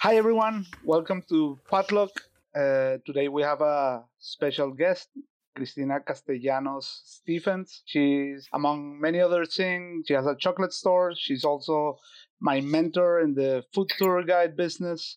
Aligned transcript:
Hi, 0.00 0.14
everyone. 0.14 0.64
Welcome 0.84 1.24
to 1.28 1.58
Potluck. 1.68 2.12
Uh, 2.54 2.98
today 3.04 3.26
we 3.26 3.42
have 3.42 3.60
a 3.60 4.04
special 4.20 4.70
guest, 4.70 5.08
Cristina 5.56 5.98
Castellanos 5.98 7.02
Stephens. 7.04 7.82
She's, 7.84 8.48
among 8.52 9.00
many 9.00 9.18
other 9.18 9.44
things, 9.44 10.04
she 10.06 10.14
has 10.14 10.24
a 10.24 10.36
chocolate 10.36 10.72
store. 10.72 11.14
She's 11.16 11.44
also 11.44 11.98
my 12.38 12.60
mentor 12.60 13.18
in 13.22 13.34
the 13.34 13.64
food 13.74 13.90
tour 13.98 14.22
guide 14.22 14.56
business. 14.56 15.16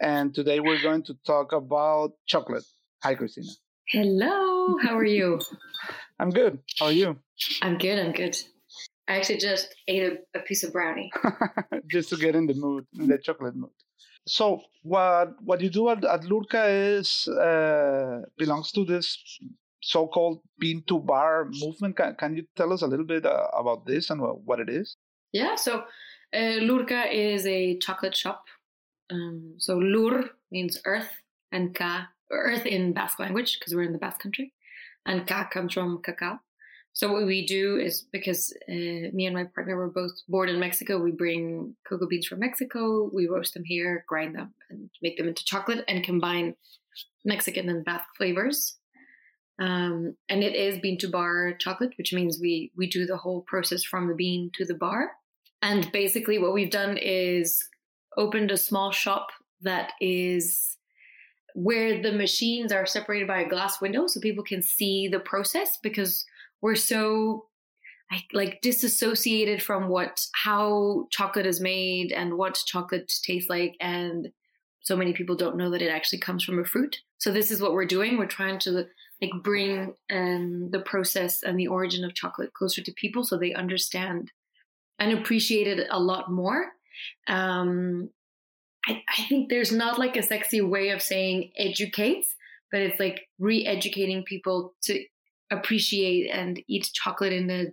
And 0.00 0.32
today 0.32 0.60
we're 0.60 0.80
going 0.80 1.02
to 1.06 1.14
talk 1.26 1.52
about 1.52 2.12
chocolate. 2.26 2.64
Hi, 3.02 3.16
Cristina. 3.16 3.48
Hello. 3.88 4.76
How 4.80 4.96
are 4.96 5.04
you? 5.04 5.40
I'm 6.20 6.30
good. 6.30 6.60
How 6.78 6.86
are 6.86 6.92
you? 6.92 7.18
I'm 7.62 7.78
good. 7.78 7.98
I'm 7.98 8.12
good. 8.12 8.36
I 9.08 9.16
actually 9.16 9.38
just 9.38 9.74
ate 9.88 10.04
a, 10.04 10.38
a 10.38 10.42
piece 10.42 10.62
of 10.62 10.72
brownie. 10.72 11.10
just 11.90 12.10
to 12.10 12.16
get 12.16 12.36
in 12.36 12.46
the 12.46 12.54
mood, 12.54 12.86
in 12.96 13.08
the 13.08 13.18
chocolate 13.18 13.56
mood. 13.56 13.70
So 14.26 14.62
what 14.82 15.42
what 15.42 15.60
you 15.60 15.70
do 15.70 15.88
at, 15.88 16.04
at 16.04 16.22
Lurca 16.22 16.98
is 16.98 17.26
uh, 17.28 18.22
belongs 18.38 18.72
to 18.72 18.84
this 18.84 19.18
so-called 19.82 20.40
bean 20.58 20.82
to 20.88 20.98
bar 20.98 21.48
movement. 21.50 21.96
Can, 21.96 22.14
can 22.14 22.36
you 22.36 22.44
tell 22.54 22.72
us 22.72 22.82
a 22.82 22.86
little 22.86 23.06
bit 23.06 23.24
uh, 23.24 23.46
about 23.58 23.86
this 23.86 24.10
and 24.10 24.20
what 24.20 24.60
it 24.60 24.68
is? 24.68 24.96
Yeah. 25.32 25.54
So 25.54 25.84
uh, 26.34 26.60
Lurca 26.60 27.10
is 27.10 27.46
a 27.46 27.78
chocolate 27.78 28.16
shop. 28.16 28.44
Um, 29.10 29.54
so 29.58 29.76
Lur 29.78 30.30
means 30.52 30.80
earth 30.84 31.10
and 31.50 31.74
Ka 31.74 32.08
earth 32.30 32.66
in 32.66 32.92
Basque 32.92 33.18
language 33.18 33.58
because 33.58 33.74
we're 33.74 33.82
in 33.82 33.92
the 33.92 33.98
Basque 33.98 34.20
country, 34.20 34.52
and 35.06 35.26
Ka 35.26 35.48
comes 35.52 35.74
from 35.74 36.00
cacao. 36.02 36.40
So 36.92 37.12
what 37.12 37.26
we 37.26 37.46
do 37.46 37.78
is 37.78 38.06
because 38.12 38.52
uh, 38.68 38.72
me 39.12 39.26
and 39.26 39.34
my 39.34 39.44
partner 39.44 39.76
were 39.76 39.88
both 39.88 40.12
born 40.28 40.48
in 40.48 40.58
Mexico, 40.58 40.98
we 40.98 41.12
bring 41.12 41.76
cocoa 41.88 42.06
beans 42.06 42.26
from 42.26 42.40
Mexico, 42.40 43.08
we 43.12 43.28
roast 43.28 43.54
them 43.54 43.64
here, 43.64 44.04
grind 44.08 44.34
them, 44.34 44.52
and 44.68 44.90
make 45.00 45.16
them 45.16 45.28
into 45.28 45.44
chocolate, 45.44 45.84
and 45.88 46.04
combine 46.04 46.54
Mexican 47.24 47.68
and 47.68 47.84
Basque 47.84 48.08
flavors. 48.16 48.76
Um, 49.60 50.16
and 50.28 50.42
it 50.42 50.56
is 50.56 50.80
bean 50.80 50.98
to 50.98 51.08
bar 51.08 51.52
chocolate, 51.58 51.92
which 51.96 52.12
means 52.12 52.38
we 52.40 52.72
we 52.76 52.88
do 52.88 53.06
the 53.06 53.18
whole 53.18 53.42
process 53.42 53.84
from 53.84 54.08
the 54.08 54.14
bean 54.14 54.50
to 54.54 54.64
the 54.64 54.74
bar. 54.74 55.12
And 55.62 55.90
basically, 55.92 56.38
what 56.38 56.54
we've 56.54 56.70
done 56.70 56.96
is 56.96 57.62
opened 58.16 58.50
a 58.50 58.56
small 58.56 58.90
shop 58.90 59.28
that 59.60 59.92
is 60.00 60.78
where 61.54 62.00
the 62.02 62.12
machines 62.12 62.72
are 62.72 62.86
separated 62.86 63.28
by 63.28 63.42
a 63.42 63.48
glass 63.48 63.80
window, 63.80 64.06
so 64.06 64.18
people 64.20 64.44
can 64.44 64.62
see 64.62 65.08
the 65.08 65.20
process 65.20 65.78
because 65.82 66.24
we're 66.62 66.76
so 66.76 67.46
like 68.32 68.60
disassociated 68.60 69.62
from 69.62 69.88
what 69.88 70.26
how 70.32 71.06
chocolate 71.10 71.46
is 71.46 71.60
made 71.60 72.10
and 72.12 72.36
what 72.36 72.60
chocolate 72.66 73.12
tastes 73.22 73.48
like 73.48 73.76
and 73.80 74.32
so 74.80 74.96
many 74.96 75.12
people 75.12 75.36
don't 75.36 75.56
know 75.56 75.70
that 75.70 75.82
it 75.82 75.90
actually 75.90 76.18
comes 76.18 76.42
from 76.42 76.58
a 76.58 76.64
fruit. 76.64 77.00
So 77.18 77.30
this 77.30 77.50
is 77.50 77.60
what 77.60 77.74
we're 77.74 77.84
doing. 77.84 78.16
We're 78.16 78.26
trying 78.26 78.58
to 78.60 78.86
like 79.20 79.30
bring 79.42 79.94
um, 80.10 80.70
the 80.72 80.80
process 80.80 81.42
and 81.42 81.58
the 81.58 81.66
origin 81.66 82.02
of 82.02 82.14
chocolate 82.14 82.54
closer 82.54 82.82
to 82.82 82.92
people 82.92 83.22
so 83.22 83.36
they 83.36 83.52
understand 83.52 84.32
and 84.98 85.12
appreciate 85.12 85.66
it 85.66 85.86
a 85.90 86.00
lot 86.00 86.32
more. 86.32 86.72
Um, 87.28 88.08
I, 88.86 89.02
I 89.06 89.22
think 89.28 89.50
there's 89.50 89.70
not 89.70 89.98
like 89.98 90.16
a 90.16 90.22
sexy 90.22 90.62
way 90.62 90.88
of 90.88 91.02
saying 91.02 91.52
educates 91.58 92.34
but 92.70 92.80
it's 92.80 93.00
like 93.00 93.26
re-educating 93.38 94.22
people 94.24 94.74
to 94.82 95.04
appreciate 95.50 96.30
and 96.30 96.62
eat 96.68 96.90
chocolate 96.92 97.32
in 97.32 97.50
a 97.50 97.66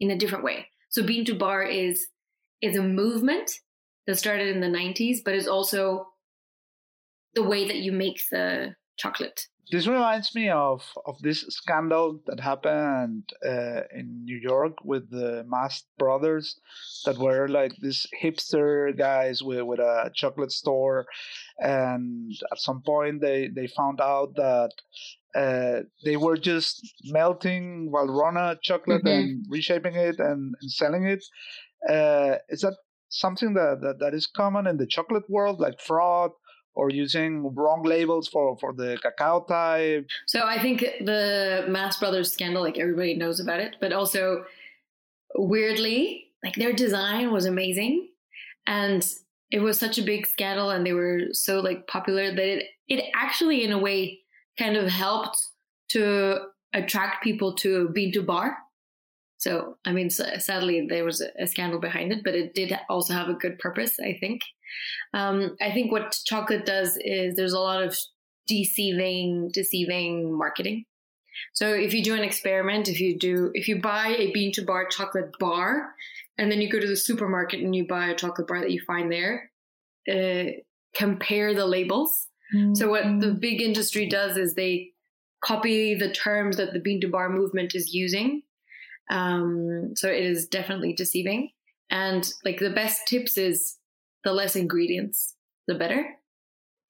in 0.00 0.10
a 0.10 0.16
different 0.16 0.44
way. 0.44 0.66
So 0.90 1.02
bean 1.02 1.24
to 1.26 1.34
bar 1.34 1.62
is 1.62 2.06
is 2.62 2.76
a 2.76 2.82
movement 2.82 3.50
that 4.06 4.18
started 4.18 4.48
in 4.54 4.60
the 4.60 4.78
90s, 4.78 5.18
but 5.24 5.34
is 5.34 5.48
also 5.48 6.08
the 7.34 7.42
way 7.42 7.66
that 7.66 7.78
you 7.78 7.92
make 7.92 8.20
the 8.30 8.74
chocolate. 8.96 9.46
This 9.70 9.86
reminds 9.86 10.34
me 10.34 10.50
of, 10.50 10.82
of 11.06 11.18
this 11.22 11.40
scandal 11.48 12.20
that 12.26 12.38
happened 12.38 13.24
uh, 13.44 13.80
in 13.94 14.24
New 14.24 14.36
York 14.36 14.74
with 14.84 15.10
the 15.10 15.44
Mast 15.48 15.86
brothers, 15.98 16.60
that 17.06 17.16
were 17.16 17.48
like 17.48 17.72
these 17.80 18.06
hipster 18.22 18.96
guys 18.96 19.42
with, 19.42 19.62
with 19.62 19.80
a 19.80 20.10
chocolate 20.14 20.52
store, 20.52 21.06
and 21.58 22.30
at 22.52 22.58
some 22.58 22.82
point 22.82 23.22
they 23.22 23.48
they 23.48 23.66
found 23.68 24.00
out 24.02 24.34
that 24.36 24.70
uh, 25.34 25.80
they 26.04 26.16
were 26.16 26.36
just 26.36 26.80
melting 27.04 27.90
Valrhona 27.92 28.56
chocolate 28.62 29.04
mm-hmm. 29.04 29.08
and 29.08 29.46
reshaping 29.48 29.94
it 29.94 30.18
and, 30.18 30.54
and 30.60 30.70
selling 30.70 31.04
it. 31.04 31.24
Uh, 31.88 32.36
is 32.48 32.60
that 32.60 32.76
something 33.08 33.54
that, 33.54 33.80
that, 33.82 33.98
that 33.98 34.14
is 34.14 34.26
common 34.26 34.66
in 34.66 34.76
the 34.76 34.86
chocolate 34.86 35.28
world, 35.28 35.60
like 35.60 35.80
fraud 35.80 36.30
or 36.74 36.90
using 36.90 37.54
wrong 37.54 37.82
labels 37.84 38.28
for, 38.28 38.56
for 38.58 38.72
the 38.72 38.98
cacao 39.02 39.44
type? 39.48 40.06
So 40.26 40.44
I 40.44 40.60
think 40.60 40.80
the 41.00 41.64
Mast 41.68 42.00
Brothers 42.00 42.32
scandal, 42.32 42.62
like 42.62 42.78
everybody 42.78 43.14
knows 43.14 43.40
about 43.40 43.60
it, 43.60 43.76
but 43.80 43.92
also 43.92 44.44
weirdly, 45.34 46.32
like 46.44 46.56
their 46.56 46.72
design 46.72 47.32
was 47.32 47.44
amazing. 47.44 48.08
And 48.66 49.06
it 49.50 49.60
was 49.60 49.78
such 49.78 49.98
a 49.98 50.02
big 50.02 50.26
scandal 50.26 50.70
and 50.70 50.86
they 50.86 50.92
were 50.92 51.26
so 51.32 51.60
like 51.60 51.86
popular 51.86 52.30
that 52.30 52.38
it, 52.38 52.64
it 52.88 53.04
actually 53.14 53.62
in 53.62 53.72
a 53.72 53.78
way 53.78 54.23
kind 54.58 54.76
of 54.76 54.88
helped 54.88 55.38
to 55.90 56.38
attract 56.72 57.22
people 57.22 57.54
to 57.54 57.88
Bean 57.90 58.12
to 58.12 58.22
Bar. 58.22 58.56
So, 59.38 59.76
I 59.84 59.92
mean, 59.92 60.10
sadly, 60.10 60.86
there 60.88 61.04
was 61.04 61.20
a 61.20 61.46
scandal 61.46 61.78
behind 61.78 62.12
it, 62.12 62.20
but 62.24 62.34
it 62.34 62.54
did 62.54 62.78
also 62.88 63.12
have 63.12 63.28
a 63.28 63.34
good 63.34 63.58
purpose, 63.58 63.98
I 64.00 64.16
think. 64.18 64.40
Um, 65.12 65.56
I 65.60 65.70
think 65.72 65.92
what 65.92 66.16
chocolate 66.24 66.64
does 66.64 66.96
is 67.00 67.34
there's 67.34 67.52
a 67.52 67.60
lot 67.60 67.82
of 67.82 67.96
deceiving, 68.46 69.50
deceiving 69.52 70.36
marketing. 70.36 70.84
So 71.52 71.72
if 71.72 71.92
you 71.92 72.02
do 72.02 72.14
an 72.14 72.22
experiment, 72.22 72.88
if 72.88 73.00
you 73.00 73.18
do, 73.18 73.50
if 73.54 73.68
you 73.68 73.80
buy 73.80 74.14
a 74.16 74.32
bean 74.32 74.52
to 74.52 74.62
bar 74.62 74.86
chocolate 74.86 75.36
bar, 75.38 75.90
and 76.38 76.50
then 76.50 76.60
you 76.60 76.70
go 76.70 76.80
to 76.80 76.86
the 76.86 76.96
supermarket 76.96 77.60
and 77.60 77.74
you 77.74 77.86
buy 77.86 78.06
a 78.06 78.14
chocolate 78.14 78.46
bar 78.46 78.60
that 78.60 78.70
you 78.70 78.80
find 78.86 79.12
there, 79.12 79.50
uh, 80.10 80.52
compare 80.94 81.54
the 81.54 81.66
labels 81.66 82.28
Mm-hmm. 82.54 82.74
So 82.74 82.88
what 82.88 83.04
the 83.04 83.08
mm-hmm. 83.08 83.38
big 83.38 83.60
industry 83.60 84.08
does 84.08 84.36
is 84.36 84.54
they 84.54 84.90
copy 85.44 85.94
the 85.94 86.12
terms 86.12 86.56
that 86.56 86.72
the 86.72 86.80
bean 86.80 87.00
to 87.00 87.08
bar 87.08 87.28
movement 87.28 87.74
is 87.74 87.92
using. 87.92 88.42
Um, 89.10 89.92
so 89.94 90.08
it 90.08 90.24
is 90.24 90.46
definitely 90.46 90.94
deceiving. 90.94 91.50
And 91.90 92.30
like 92.44 92.58
the 92.58 92.70
best 92.70 93.06
tips 93.06 93.36
is 93.36 93.76
the 94.24 94.32
less 94.32 94.56
ingredients, 94.56 95.34
the 95.66 95.74
better. 95.74 96.16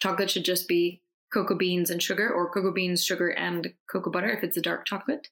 Chocolate 0.01 0.31
should 0.31 0.45
just 0.45 0.69
be 0.69 1.03
cocoa 1.33 1.57
beans 1.57 1.91
and 1.91 2.01
sugar, 2.01 2.33
or 2.33 2.51
cocoa 2.51 2.73
beans, 2.73 3.05
sugar, 3.05 3.31
and 3.31 3.73
cocoa 3.91 4.11
butter 4.11 4.31
if 4.31 4.45
it's 4.45 4.57
a 4.57 4.63
dark 4.63 4.87
chocolate. 4.87 5.29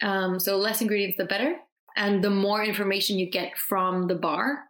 Um, 0.00 0.38
so 0.38 0.56
less 0.58 0.80
ingredients, 0.80 1.16
the 1.16 1.24
better. 1.24 1.56
And 1.96 2.22
the 2.22 2.30
more 2.30 2.62
information 2.64 3.18
you 3.18 3.28
get 3.28 3.58
from 3.58 4.06
the 4.06 4.14
bar, 4.14 4.60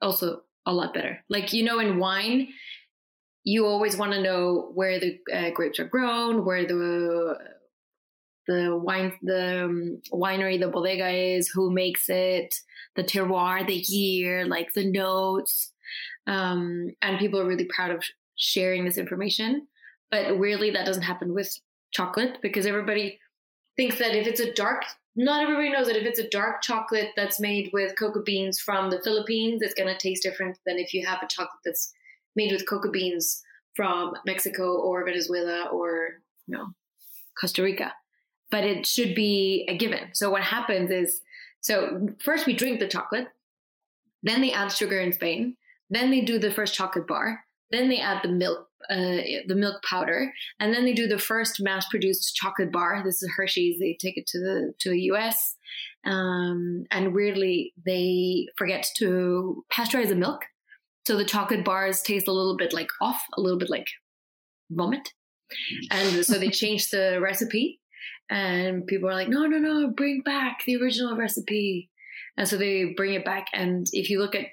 also 0.00 0.42
a 0.66 0.72
lot 0.72 0.94
better. 0.94 1.18
Like, 1.28 1.52
you 1.52 1.64
know, 1.64 1.80
in 1.80 1.98
wine, 1.98 2.48
you 3.44 3.66
always 3.66 3.96
want 3.96 4.12
to 4.12 4.22
know 4.22 4.70
where 4.74 5.00
the 5.00 5.18
uh, 5.32 5.50
grapes 5.50 5.80
are 5.80 5.84
grown, 5.84 6.44
where 6.44 6.66
the 6.66 7.38
the 8.48 8.76
wine 8.76 9.12
the 9.22 9.64
um, 9.64 10.02
winery 10.12 10.58
the 10.58 10.68
bodega 10.68 11.08
is, 11.08 11.48
who 11.48 11.72
makes 11.72 12.08
it, 12.08 12.54
the 12.96 13.04
terroir, 13.04 13.66
the 13.66 13.74
year, 13.74 14.46
like 14.46 14.72
the 14.74 14.90
notes, 14.90 15.72
um, 16.26 16.90
and 17.02 17.18
people 17.18 17.40
are 17.40 17.46
really 17.46 17.68
proud 17.74 17.90
of 17.90 18.04
sharing 18.36 18.84
this 18.84 18.98
information. 18.98 19.66
But 20.10 20.38
weirdly, 20.38 20.70
that 20.70 20.86
doesn't 20.86 21.02
happen 21.02 21.34
with 21.34 21.56
chocolate 21.92 22.38
because 22.42 22.66
everybody 22.66 23.18
thinks 23.76 23.98
that 23.98 24.14
if 24.14 24.26
it's 24.26 24.40
a 24.40 24.52
dark 24.52 24.84
not 25.14 25.42
everybody 25.42 25.70
knows 25.70 25.88
that 25.88 25.96
if 25.96 26.04
it's 26.04 26.18
a 26.18 26.28
dark 26.30 26.62
chocolate 26.62 27.10
that's 27.16 27.38
made 27.38 27.68
with 27.72 27.98
cocoa 27.98 28.22
beans 28.22 28.58
from 28.58 28.88
the 28.88 29.00
Philippines, 29.02 29.60
it's 29.60 29.74
going 29.74 29.92
to 29.92 29.98
taste 29.98 30.22
different 30.22 30.58
than 30.64 30.78
if 30.78 30.94
you 30.94 31.04
have 31.06 31.22
a 31.22 31.26
chocolate 31.28 31.60
that's 31.64 31.92
made 32.36 32.52
with 32.52 32.68
cocoa 32.68 32.90
beans 32.90 33.42
from 33.74 34.14
Mexico 34.26 34.76
or 34.76 35.04
Venezuela 35.04 35.68
or 35.72 36.20
you 36.46 36.56
know 36.56 36.66
Costa 37.40 37.62
Rica. 37.62 37.92
But 38.50 38.64
it 38.64 38.86
should 38.86 39.14
be 39.14 39.66
a 39.68 39.76
given. 39.76 40.10
So 40.12 40.30
what 40.30 40.42
happens 40.42 40.90
is 40.90 41.20
so 41.60 42.08
first 42.22 42.46
we 42.46 42.54
drink 42.54 42.80
the 42.80 42.88
chocolate, 42.88 43.28
then 44.22 44.40
they 44.40 44.52
add 44.52 44.72
sugar 44.72 45.00
in 45.00 45.12
Spain, 45.12 45.56
then 45.90 46.10
they 46.10 46.20
do 46.20 46.38
the 46.38 46.50
first 46.50 46.74
chocolate 46.74 47.06
bar, 47.06 47.40
then 47.70 47.88
they 47.88 47.98
add 47.98 48.22
the 48.22 48.28
milk 48.28 48.68
uh, 48.90 49.22
the 49.46 49.54
milk 49.54 49.82
powder, 49.84 50.32
and 50.58 50.74
then 50.74 50.84
they 50.84 50.92
do 50.92 51.06
the 51.06 51.18
first 51.18 51.60
mass-produced 51.60 52.34
chocolate 52.34 52.72
bar. 52.72 53.02
This 53.04 53.22
is 53.22 53.32
Hershey's. 53.36 53.78
They 53.78 53.96
take 54.00 54.16
it 54.16 54.26
to 54.28 54.38
the 54.40 54.74
to 54.80 54.90
the 54.90 55.00
U.S. 55.02 55.56
Um, 56.04 56.84
and 56.90 57.14
weirdly, 57.14 57.72
they 57.86 58.48
forget 58.56 58.86
to 58.96 59.64
pasteurize 59.72 60.08
the 60.08 60.16
milk, 60.16 60.42
so 61.06 61.16
the 61.16 61.24
chocolate 61.24 61.64
bars 61.64 62.02
taste 62.02 62.28
a 62.28 62.32
little 62.32 62.56
bit 62.56 62.72
like 62.72 62.88
off, 63.00 63.20
a 63.36 63.40
little 63.40 63.58
bit 63.58 63.70
like 63.70 63.86
vomit. 64.70 65.08
And 65.90 66.24
so 66.24 66.38
they 66.38 66.50
changed 66.62 66.92
the 66.92 67.18
recipe 67.20 67.80
and 68.30 68.86
people 68.86 69.08
are 69.08 69.14
like, 69.14 69.28
no, 69.28 69.46
no, 69.46 69.58
no, 69.58 69.88
bring 69.88 70.22
back 70.22 70.62
the 70.64 70.76
original 70.76 71.16
recipe. 71.16 71.90
And 72.36 72.48
so 72.48 72.56
they 72.56 72.94
bring 72.96 73.14
it 73.14 73.24
back. 73.24 73.48
And 73.52 73.86
if 73.92 74.08
you 74.08 74.20
look 74.20 74.34
at 74.34 74.46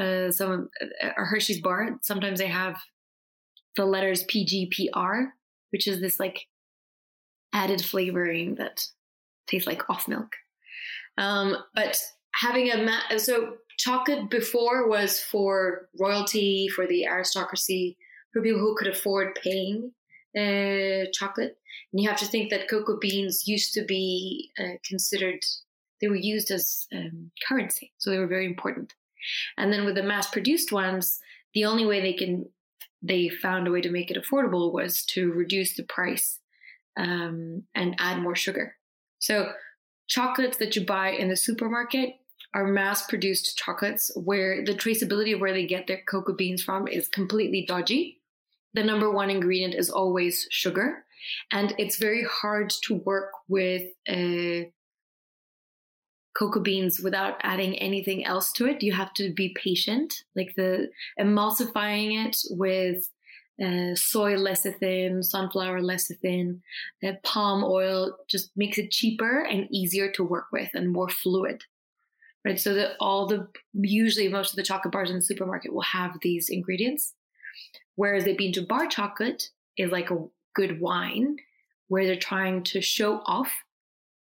uh, 0.00 0.30
some 0.30 0.68
uh, 1.02 1.10
Hershey's 1.16 1.60
bar, 1.60 1.98
sometimes 2.02 2.38
they 2.38 2.46
have 2.46 2.76
the 3.76 3.84
letters 3.84 4.24
PGPR, 4.24 5.26
which 5.70 5.88
is 5.88 6.00
this 6.00 6.20
like 6.20 6.46
added 7.52 7.84
flavoring 7.84 8.56
that 8.56 8.84
tastes 9.46 9.66
like 9.66 9.88
off 9.90 10.06
milk. 10.06 10.32
Um, 11.18 11.56
but 11.74 11.98
having 12.40 12.70
a 12.70 12.82
ma- 12.82 13.16
so 13.18 13.56
chocolate 13.78 14.30
before 14.30 14.88
was 14.88 15.20
for 15.20 15.88
royalty, 15.98 16.68
for 16.68 16.86
the 16.86 17.06
aristocracy, 17.06 17.96
for 18.32 18.42
people 18.42 18.60
who 18.60 18.76
could 18.76 18.88
afford 18.88 19.38
paying 19.42 19.92
uh, 20.36 21.10
chocolate. 21.12 21.56
And 21.92 22.02
you 22.02 22.08
have 22.08 22.18
to 22.18 22.26
think 22.26 22.50
that 22.50 22.68
cocoa 22.68 22.98
beans 23.00 23.46
used 23.46 23.72
to 23.74 23.84
be 23.84 24.50
uh, 24.58 24.76
considered, 24.86 25.40
they 26.00 26.08
were 26.08 26.16
used 26.16 26.50
as 26.50 26.86
um, 26.94 27.30
currency. 27.48 27.92
So 27.98 28.10
they 28.10 28.18
were 28.18 28.26
very 28.26 28.46
important. 28.46 28.94
And 29.56 29.72
then 29.72 29.84
with 29.84 29.94
the 29.94 30.02
mass 30.02 30.28
produced 30.28 30.72
ones, 30.72 31.20
the 31.54 31.64
only 31.64 31.86
way 31.86 32.00
they 32.00 32.12
can, 32.12 32.46
they 33.00 33.28
found 33.28 33.68
a 33.68 33.70
way 33.70 33.80
to 33.80 33.90
make 33.90 34.10
it 34.10 34.22
affordable 34.22 34.72
was 34.72 35.04
to 35.06 35.32
reduce 35.32 35.76
the 35.76 35.84
price 35.84 36.40
um, 36.96 37.62
and 37.74 37.96
add 37.98 38.20
more 38.20 38.36
sugar. 38.36 38.74
So 39.20 39.52
chocolates 40.08 40.58
that 40.58 40.76
you 40.76 40.84
buy 40.84 41.10
in 41.10 41.28
the 41.28 41.36
supermarket 41.36 42.16
are 42.54 42.66
mass 42.66 43.04
produced 43.06 43.58
chocolates 43.58 44.10
where 44.14 44.64
the 44.64 44.74
traceability 44.74 45.34
of 45.34 45.40
where 45.40 45.52
they 45.52 45.66
get 45.66 45.86
their 45.86 46.02
cocoa 46.08 46.32
beans 46.32 46.62
from 46.62 46.86
is 46.86 47.08
completely 47.08 47.64
dodgy. 47.66 48.20
The 48.74 48.84
number 48.84 49.10
one 49.10 49.28
ingredient 49.28 49.74
is 49.74 49.90
always 49.90 50.46
sugar. 50.50 51.04
And 51.50 51.74
it's 51.78 51.96
very 51.96 52.24
hard 52.24 52.70
to 52.84 52.94
work 52.94 53.30
with 53.48 53.82
uh, 54.08 54.68
cocoa 56.36 56.60
beans 56.60 57.00
without 57.00 57.36
adding 57.42 57.76
anything 57.78 58.24
else 58.24 58.52
to 58.52 58.66
it. 58.66 58.82
You 58.82 58.92
have 58.92 59.12
to 59.14 59.32
be 59.32 59.56
patient, 59.60 60.14
like 60.36 60.54
the 60.56 60.90
emulsifying 61.18 62.26
it 62.26 62.36
with 62.50 63.08
uh, 63.62 63.94
soy 63.94 64.34
lecithin, 64.34 65.24
sunflower 65.24 65.80
lecithin, 65.80 66.60
uh, 67.06 67.12
palm 67.22 67.64
oil 67.64 68.16
just 68.28 68.50
makes 68.56 68.78
it 68.78 68.90
cheaper 68.90 69.42
and 69.42 69.68
easier 69.70 70.10
to 70.12 70.24
work 70.24 70.46
with 70.52 70.70
and 70.74 70.92
more 70.92 71.08
fluid 71.08 71.62
right? 72.44 72.58
So 72.58 72.74
that 72.74 72.92
all 73.00 73.26
the 73.26 73.48
usually 73.72 74.28
most 74.28 74.50
of 74.50 74.56
the 74.56 74.62
chocolate 74.62 74.92
bars 74.92 75.10
in 75.10 75.16
the 75.16 75.22
supermarket 75.22 75.72
will 75.72 75.82
have 75.82 76.18
these 76.22 76.48
ingredients, 76.48 77.14
whereas 77.96 78.24
the 78.24 78.34
bean 78.34 78.52
to 78.54 78.62
bar 78.62 78.86
chocolate 78.86 79.50
is 79.76 79.90
like 79.90 80.10
a 80.10 80.24
good 80.54 80.80
wine 80.80 81.36
where 81.88 82.06
they're 82.06 82.16
trying 82.16 82.62
to 82.64 82.80
show 82.80 83.20
off 83.26 83.50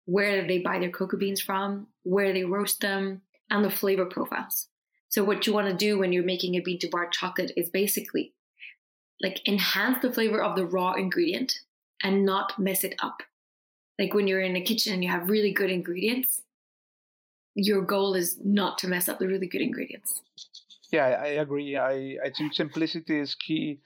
where 0.06 0.46
they 0.46 0.58
buy 0.58 0.78
their 0.78 0.90
cocoa 0.90 1.16
beans 1.16 1.40
from, 1.40 1.86
where 2.02 2.32
they 2.32 2.44
roast 2.44 2.80
them, 2.80 3.22
and 3.48 3.64
the 3.64 3.70
flavor 3.70 4.06
profiles. 4.06 4.68
So 5.08 5.22
what 5.24 5.46
you 5.46 5.52
want 5.52 5.68
to 5.68 5.74
do 5.74 5.98
when 5.98 6.12
you're 6.12 6.24
making 6.24 6.54
a 6.54 6.60
bean 6.60 6.78
to 6.80 6.88
bar 6.88 7.08
chocolate 7.08 7.52
is 7.56 7.70
basically 7.70 8.32
like 9.20 9.46
enhance 9.46 9.98
the 10.02 10.12
flavor 10.12 10.42
of 10.42 10.56
the 10.56 10.66
raw 10.66 10.94
ingredient 10.94 11.60
and 12.02 12.24
not 12.24 12.58
mess 12.58 12.84
it 12.84 12.94
up. 13.00 13.22
Like 13.98 14.14
when 14.14 14.26
you're 14.26 14.40
in 14.40 14.56
a 14.56 14.62
kitchen 14.62 14.94
and 14.94 15.04
you 15.04 15.10
have 15.10 15.28
really 15.28 15.52
good 15.52 15.70
ingredients, 15.70 16.40
your 17.54 17.82
goal 17.82 18.14
is 18.14 18.38
not 18.44 18.78
to 18.78 18.88
mess 18.88 19.08
up 19.08 19.18
the 19.18 19.26
really 19.26 19.46
good 19.46 19.60
ingredients. 19.60 20.20
Yeah, 20.92 21.06
I 21.06 21.26
agree. 21.44 21.76
I, 21.76 22.16
I 22.24 22.30
think 22.36 22.52
simplicity 22.52 23.20
is 23.20 23.36
key 23.36 23.78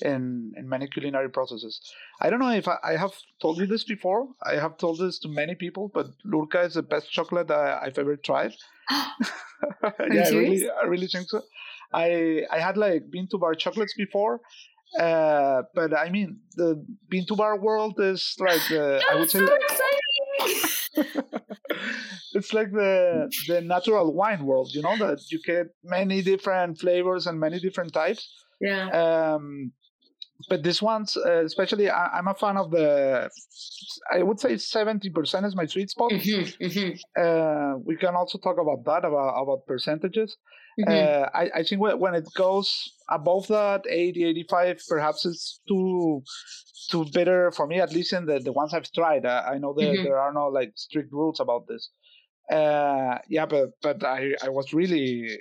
in, 0.00 0.52
in 0.56 0.68
many 0.68 0.86
culinary 0.86 1.28
processes. 1.28 1.80
I 2.20 2.30
don't 2.30 2.38
know 2.38 2.52
if 2.52 2.68
I, 2.68 2.76
I 2.84 2.96
have 2.96 3.12
told 3.40 3.58
you 3.58 3.66
this 3.66 3.82
before. 3.82 4.28
I 4.44 4.54
have 4.54 4.78
told 4.78 5.00
this 5.00 5.18
to 5.20 5.28
many 5.28 5.56
people, 5.56 5.90
but 5.92 6.06
Lurka 6.24 6.64
is 6.64 6.74
the 6.74 6.82
best 6.82 7.10
chocolate 7.10 7.50
I, 7.50 7.84
have 7.84 7.98
ever 7.98 8.16
tried. 8.16 8.54
yeah, 8.90 10.26
I 10.26 10.30
really, 10.30 10.68
I 10.70 10.86
really 10.86 11.08
think 11.08 11.28
so. 11.30 11.42
I 11.92 12.42
I 12.50 12.58
had 12.58 12.76
like 12.76 13.10
bean 13.10 13.28
to 13.28 13.38
bar 13.38 13.54
chocolates 13.54 13.94
before, 13.94 14.40
uh, 14.98 15.62
but 15.74 15.96
I 15.96 16.10
mean 16.10 16.40
the 16.56 16.84
bean 17.08 17.26
to 17.26 17.36
bar 17.36 17.58
world 17.58 18.00
is 18.00 18.34
like 18.38 18.70
uh, 18.70 19.00
I 19.10 19.16
would 19.16 19.30
say. 19.30 19.46
So 20.94 21.04
it's 22.52 22.54
like 22.54 22.72
the 22.72 23.30
the 23.48 23.60
natural 23.60 24.12
wine 24.12 24.44
world, 24.44 24.70
you 24.72 24.82
know, 24.82 24.96
that 24.98 25.20
you 25.30 25.40
get 25.44 25.66
many 25.84 26.22
different 26.22 26.78
flavors 26.78 27.26
and 27.26 27.38
many 27.38 27.58
different 27.60 27.92
types. 27.92 28.28
Yeah. 28.60 28.88
Um, 28.88 29.72
but 30.48 30.62
this 30.62 30.82
one's 30.82 31.16
uh, 31.16 31.44
especially 31.44 31.88
I, 31.88 32.18
am 32.18 32.26
a 32.26 32.34
fan 32.34 32.56
of 32.56 32.72
the 32.72 33.30
i 34.12 34.22
would 34.22 34.40
say 34.40 34.54
70% 34.54 35.44
is 35.44 35.54
my 35.54 35.66
sweet 35.66 35.90
spot 35.90 36.10
mm-hmm, 36.10 36.64
mm-hmm. 36.64 37.22
Uh, 37.22 37.78
we 37.78 37.96
can 37.96 38.16
also 38.16 38.38
talk 38.38 38.56
about 38.58 38.84
that 38.86 39.06
about, 39.06 39.40
about 39.40 39.66
percentages 39.66 40.36
mm-hmm. 40.80 40.90
uh, 40.90 41.28
I, 41.32 41.60
I, 41.60 41.62
think 41.62 41.80
when 41.80 42.14
it 42.14 42.26
goes 42.34 42.92
above 43.08 43.46
that 43.48 43.82
80 43.88 44.24
85 44.24 44.82
perhaps 44.88 45.24
it's 45.26 45.60
too 45.68 46.22
too 46.90 47.06
bitter 47.12 47.52
for 47.52 47.68
me 47.68 47.80
at 47.80 47.92
least 47.92 48.12
in 48.12 48.26
the, 48.26 48.40
the 48.40 48.52
ones 48.52 48.74
i've 48.74 48.90
tried 48.90 49.26
i, 49.26 49.52
I 49.54 49.58
know 49.58 49.74
that 49.74 49.82
Mm-hmm. 49.82 50.04
there 50.04 50.18
are 50.18 50.32
no 50.32 50.48
like 50.48 50.72
strict 50.74 51.12
rules 51.12 51.38
about 51.38 51.66
this 51.68 51.90
uh, 52.50 53.18
yeah 53.28 53.46
but 53.46 53.70
but 53.82 54.04
i 54.04 54.32
i 54.42 54.48
was 54.48 54.72
really 54.72 55.38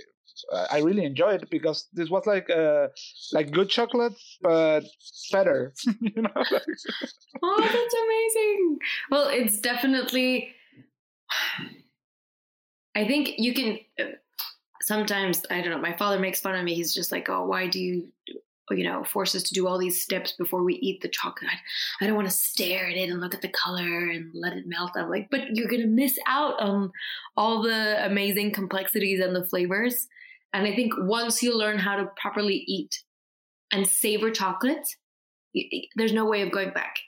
I 0.72 0.80
really 0.80 1.06
enjoyed 1.06 1.50
because 1.50 1.88
this 1.94 2.10
was 2.10 2.26
like 2.26 2.50
uh 2.50 2.88
like 3.32 3.52
good 3.52 3.70
chocolate 3.70 4.14
but 4.42 4.84
better. 5.32 5.74
you 6.02 6.22
know. 6.22 6.30
oh, 7.44 7.62
that's 7.62 7.96
amazing. 8.06 8.80
Well, 9.10 9.28
it's 9.30 9.60
definitely. 9.60 10.54
I 12.96 13.06
think 13.08 13.36
you 13.38 13.54
can. 13.54 13.80
Uh, 14.00 14.16
sometimes 14.82 15.46
I 15.50 15.62
don't 15.62 15.72
know. 15.72 15.78
My 15.78 15.96
father 15.96 16.20
makes 16.20 16.42
fun 16.42 16.56
of 16.56 16.64
me. 16.64 16.76
He's 16.76 16.94
just 16.94 17.12
like, 17.12 17.30
"Oh, 17.30 17.46
why 17.46 17.68
do 17.68 17.80
you, 17.80 18.10
you 18.72 18.84
know, 18.84 19.04
force 19.04 19.36
us 19.36 19.44
to 19.44 19.54
do 19.54 19.68
all 19.68 19.78
these 19.78 20.02
steps 20.02 20.32
before 20.32 20.64
we 20.64 20.76
eat 20.76 21.02
the 21.02 21.08
chocolate? 21.08 21.52
I 22.00 22.08
don't 22.08 22.16
want 22.16 22.28
to 22.30 22.34
stare 22.34 22.88
at 22.88 22.98
it 22.98 23.10
and 23.10 23.20
look 23.22 23.34
at 23.34 23.42
the 23.42 23.50
color 23.50 24.10
and 24.10 24.32
let 24.34 24.54
it 24.54 24.68
melt." 24.68 24.92
I'm 24.96 25.10
like, 25.10 25.30
"But 25.30 25.56
you're 25.56 25.70
gonna 25.70 25.88
miss 25.88 26.18
out 26.26 26.60
on 26.60 26.92
all 27.38 27.62
the 27.62 28.06
amazing 28.06 28.52
complexities 28.52 29.20
and 29.20 29.36
the 29.36 29.46
flavors." 29.46 30.08
And 30.54 30.68
I 30.68 30.76
think 30.76 30.94
once 30.98 31.42
you 31.42 31.58
learn 31.58 31.78
how 31.78 31.96
to 31.96 32.12
properly 32.18 32.64
eat 32.68 33.04
and 33.72 33.88
savor 33.88 34.32
chocolate, 34.32 34.88
there's 35.96 36.14
no 36.14 36.26
way 36.26 36.42
of 36.42 36.52
going 36.52 36.72
back. 36.72 37.00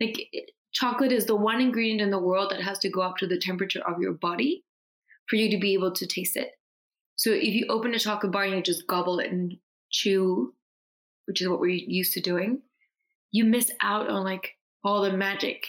Like 0.00 0.28
chocolate 0.72 1.12
is 1.12 1.26
the 1.26 1.36
one 1.36 1.60
ingredient 1.60 2.00
in 2.00 2.10
the 2.10 2.18
world 2.18 2.50
that 2.50 2.62
has 2.62 2.78
to 2.80 2.88
go 2.88 3.00
up 3.00 3.16
to 3.18 3.26
the 3.26 3.38
temperature 3.38 3.82
of 3.86 4.00
your 4.00 4.12
body 4.12 4.64
for 5.26 5.36
you 5.36 5.50
to 5.50 5.58
be 5.58 5.74
able 5.74 5.92
to 5.92 6.06
taste 6.06 6.36
it. 6.36 6.52
So 7.16 7.30
if 7.30 7.54
you 7.54 7.66
open 7.68 7.94
a 7.94 7.98
chocolate 7.98 8.32
bar 8.32 8.44
and 8.44 8.56
you 8.56 8.62
just 8.62 8.86
gobble 8.86 9.20
it 9.20 9.30
and 9.30 9.56
chew, 9.90 10.54
which 11.32 11.40
is 11.40 11.48
what 11.48 11.60
we're 11.60 11.70
used 11.70 12.12
to 12.12 12.20
doing, 12.20 12.60
you 13.30 13.42
miss 13.46 13.70
out 13.80 14.10
on 14.10 14.22
like 14.22 14.50
all 14.84 15.00
the 15.00 15.16
magic, 15.16 15.66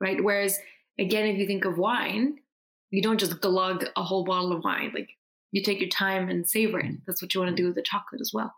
right? 0.00 0.22
Whereas 0.22 0.58
again, 0.98 1.26
if 1.26 1.38
you 1.38 1.46
think 1.46 1.64
of 1.64 1.78
wine, 1.78 2.38
you 2.90 3.00
don't 3.00 3.20
just 3.20 3.40
glug 3.40 3.84
a 3.94 4.02
whole 4.02 4.24
bottle 4.24 4.52
of 4.52 4.64
wine. 4.64 4.90
Like 4.92 5.10
you 5.52 5.62
take 5.62 5.78
your 5.78 5.88
time 5.88 6.28
and 6.28 6.48
savor 6.48 6.80
it. 6.80 6.96
That's 7.06 7.22
what 7.22 7.32
you 7.32 7.40
want 7.40 7.56
to 7.56 7.62
do 7.62 7.68
with 7.68 7.76
the 7.76 7.82
chocolate 7.82 8.20
as 8.20 8.32
well. 8.34 8.52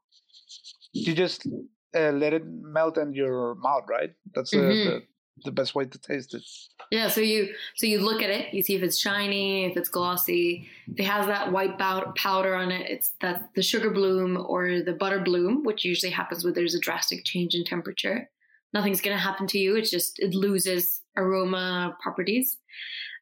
You 0.95 1.15
just 1.15 1.47
uh, 1.95 2.13
let 2.13 2.33
it 2.33 2.45
melt 2.47 2.97
in 2.97 3.13
your 3.13 3.57
mouth, 3.57 3.85
right? 3.91 4.13
That's 4.35 4.55
uh, 4.55 4.57
mm-hmm. 4.57 4.89
the 4.89 5.03
the 5.45 5.53
best 5.53 5.75
way 5.75 5.85
to 5.85 5.99
taste 5.99 6.35
it. 6.35 6.43
Yeah, 6.91 7.09
so 7.09 7.21
you 7.21 7.55
so 7.77 7.87
you 7.87 8.01
look 8.01 8.23
at 8.23 8.31
it, 8.31 8.53
you 8.53 8.63
see 8.63 8.75
if 8.75 8.83
it's 8.83 8.99
shiny, 8.99 9.67
if 9.67 9.77
it's 9.77 9.89
glossy, 9.89 10.69
if 10.89 10.99
it 10.99 11.05
has 11.05 11.27
that 11.27 11.53
white 11.53 11.79
powder 11.79 12.55
on 12.55 12.71
it, 12.71 12.91
it's 12.91 13.13
that 13.21 13.51
the 13.55 13.63
sugar 13.63 13.91
bloom 13.91 14.45
or 14.49 14.83
the 14.83 14.93
butter 14.93 15.21
bloom, 15.21 15.65
which 15.65 15.85
usually 15.85 16.13
happens 16.13 16.45
when 16.45 16.55
there's 16.55 16.75
a 16.75 16.81
drastic 16.81 17.25
change 17.25 17.55
in 17.55 17.65
temperature. 17.65 18.29
Nothing's 18.73 19.01
going 19.01 19.17
to 19.17 19.23
happen 19.23 19.47
to 19.49 19.59
you. 19.59 19.77
It's 19.77 19.91
just 19.91 20.19
it 20.19 20.35
loses 20.35 21.01
aroma 21.17 21.97
properties. 22.03 22.57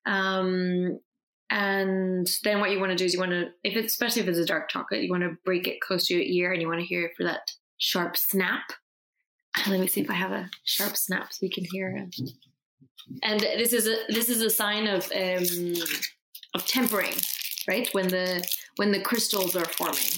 Um, 0.07 0.99
and 1.51 2.27
then 2.45 2.61
what 2.61 2.71
you 2.71 2.79
want 2.79 2.91
to 2.91 2.97
do 2.97 3.05
is 3.05 3.15
you 3.15 3.21
want 3.21 3.33
to, 3.33 3.47
if 3.65 3.75
it's, 3.75 3.93
especially 3.93 4.23
if 4.23 4.29
it's 4.29 4.39
a 4.39 4.45
dark 4.45 4.69
chocolate, 4.69 5.03
you 5.03 5.11
want 5.11 5.23
to 5.23 5.37
break 5.45 5.67
it 5.67 5.81
close 5.81 6.07
to 6.07 6.15
your 6.15 6.23
ear 6.23 6.53
and 6.53 6.61
you 6.61 6.69
want 6.69 6.81
to 6.81 6.87
hear 6.87 7.07
it 7.07 7.13
for 7.17 7.25
that 7.25 7.53
sharp 7.79 8.17
snap. 8.17 8.65
Let 9.67 9.81
me 9.81 9.87
see 9.87 10.01
if 10.01 10.11
I 10.11 10.15
have 10.15 10.33
a 10.33 10.51
sharp 10.65 10.97
snap 10.97 11.33
so 11.33 11.39
you 11.43 11.51
can 11.51 11.65
hear 11.65 11.97
it. 11.97 12.15
And 13.23 13.41
this 13.41 13.73
is 13.73 13.87
a 13.87 13.97
this 14.13 14.29
is 14.29 14.43
a 14.43 14.51
sign 14.51 14.87
of 14.87 15.11
um, 15.15 15.75
of 16.55 16.67
tempering, 16.67 17.15
right? 17.67 17.89
When 17.93 18.09
the 18.09 18.47
when 18.77 18.93
the 18.93 19.01
crystals 19.01 19.57
are 19.57 19.65
forming. 19.65 20.13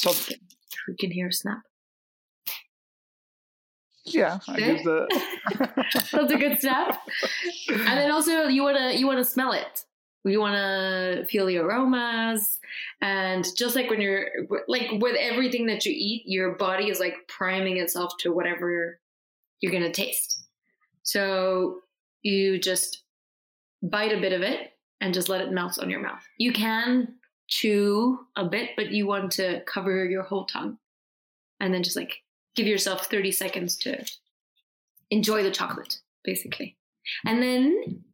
So 0.00 0.12
we 0.88 0.96
can 0.96 1.10
hear 1.10 1.28
a 1.28 1.32
snap. 1.32 1.62
Yeah, 4.04 4.38
I 4.48 4.58
that. 4.58 5.86
That's 6.12 6.32
a 6.32 6.36
good 6.36 6.60
snap. 6.60 7.00
And 7.68 7.98
then 7.98 8.10
also 8.10 8.48
you 8.48 8.62
wanna 8.62 8.92
you 8.92 9.06
wanna 9.06 9.24
smell 9.24 9.52
it. 9.52 9.84
You 10.24 10.40
wanna 10.40 11.24
feel 11.30 11.46
the 11.46 11.58
aromas, 11.58 12.58
and 13.00 13.46
just 13.56 13.74
like 13.76 13.88
when 13.88 14.00
you're 14.00 14.26
like 14.66 14.90
with 14.92 15.16
everything 15.18 15.66
that 15.66 15.86
you 15.86 15.92
eat, 15.94 16.24
your 16.26 16.52
body 16.56 16.90
is 16.90 17.00
like 17.00 17.14
priming 17.28 17.78
itself 17.78 18.12
to 18.20 18.32
whatever 18.32 19.00
you're 19.60 19.72
gonna 19.72 19.92
taste. 19.92 20.44
So 21.02 21.80
you 22.22 22.58
just 22.58 23.04
bite 23.82 24.12
a 24.12 24.20
bit 24.20 24.32
of 24.32 24.42
it 24.42 24.72
and 25.00 25.14
just 25.14 25.28
let 25.28 25.40
it 25.40 25.52
melt 25.52 25.78
on 25.78 25.88
your 25.88 26.00
mouth. 26.00 26.22
You 26.36 26.52
can 26.52 27.14
chew 27.46 28.18
a 28.36 28.44
bit, 28.44 28.70
but 28.76 28.90
you 28.90 29.06
want 29.06 29.32
to 29.32 29.62
cover 29.66 30.04
your 30.04 30.22
whole 30.22 30.44
tongue. 30.44 30.78
And 31.60 31.72
then 31.72 31.82
just 31.82 31.96
like 31.96 32.22
give 32.54 32.66
yourself 32.66 33.06
30 33.06 33.32
seconds 33.32 33.76
to 33.78 34.04
enjoy 35.10 35.42
the 35.42 35.50
chocolate, 35.50 36.00
basically. 36.24 36.76
And 37.24 37.42
then 37.42 38.04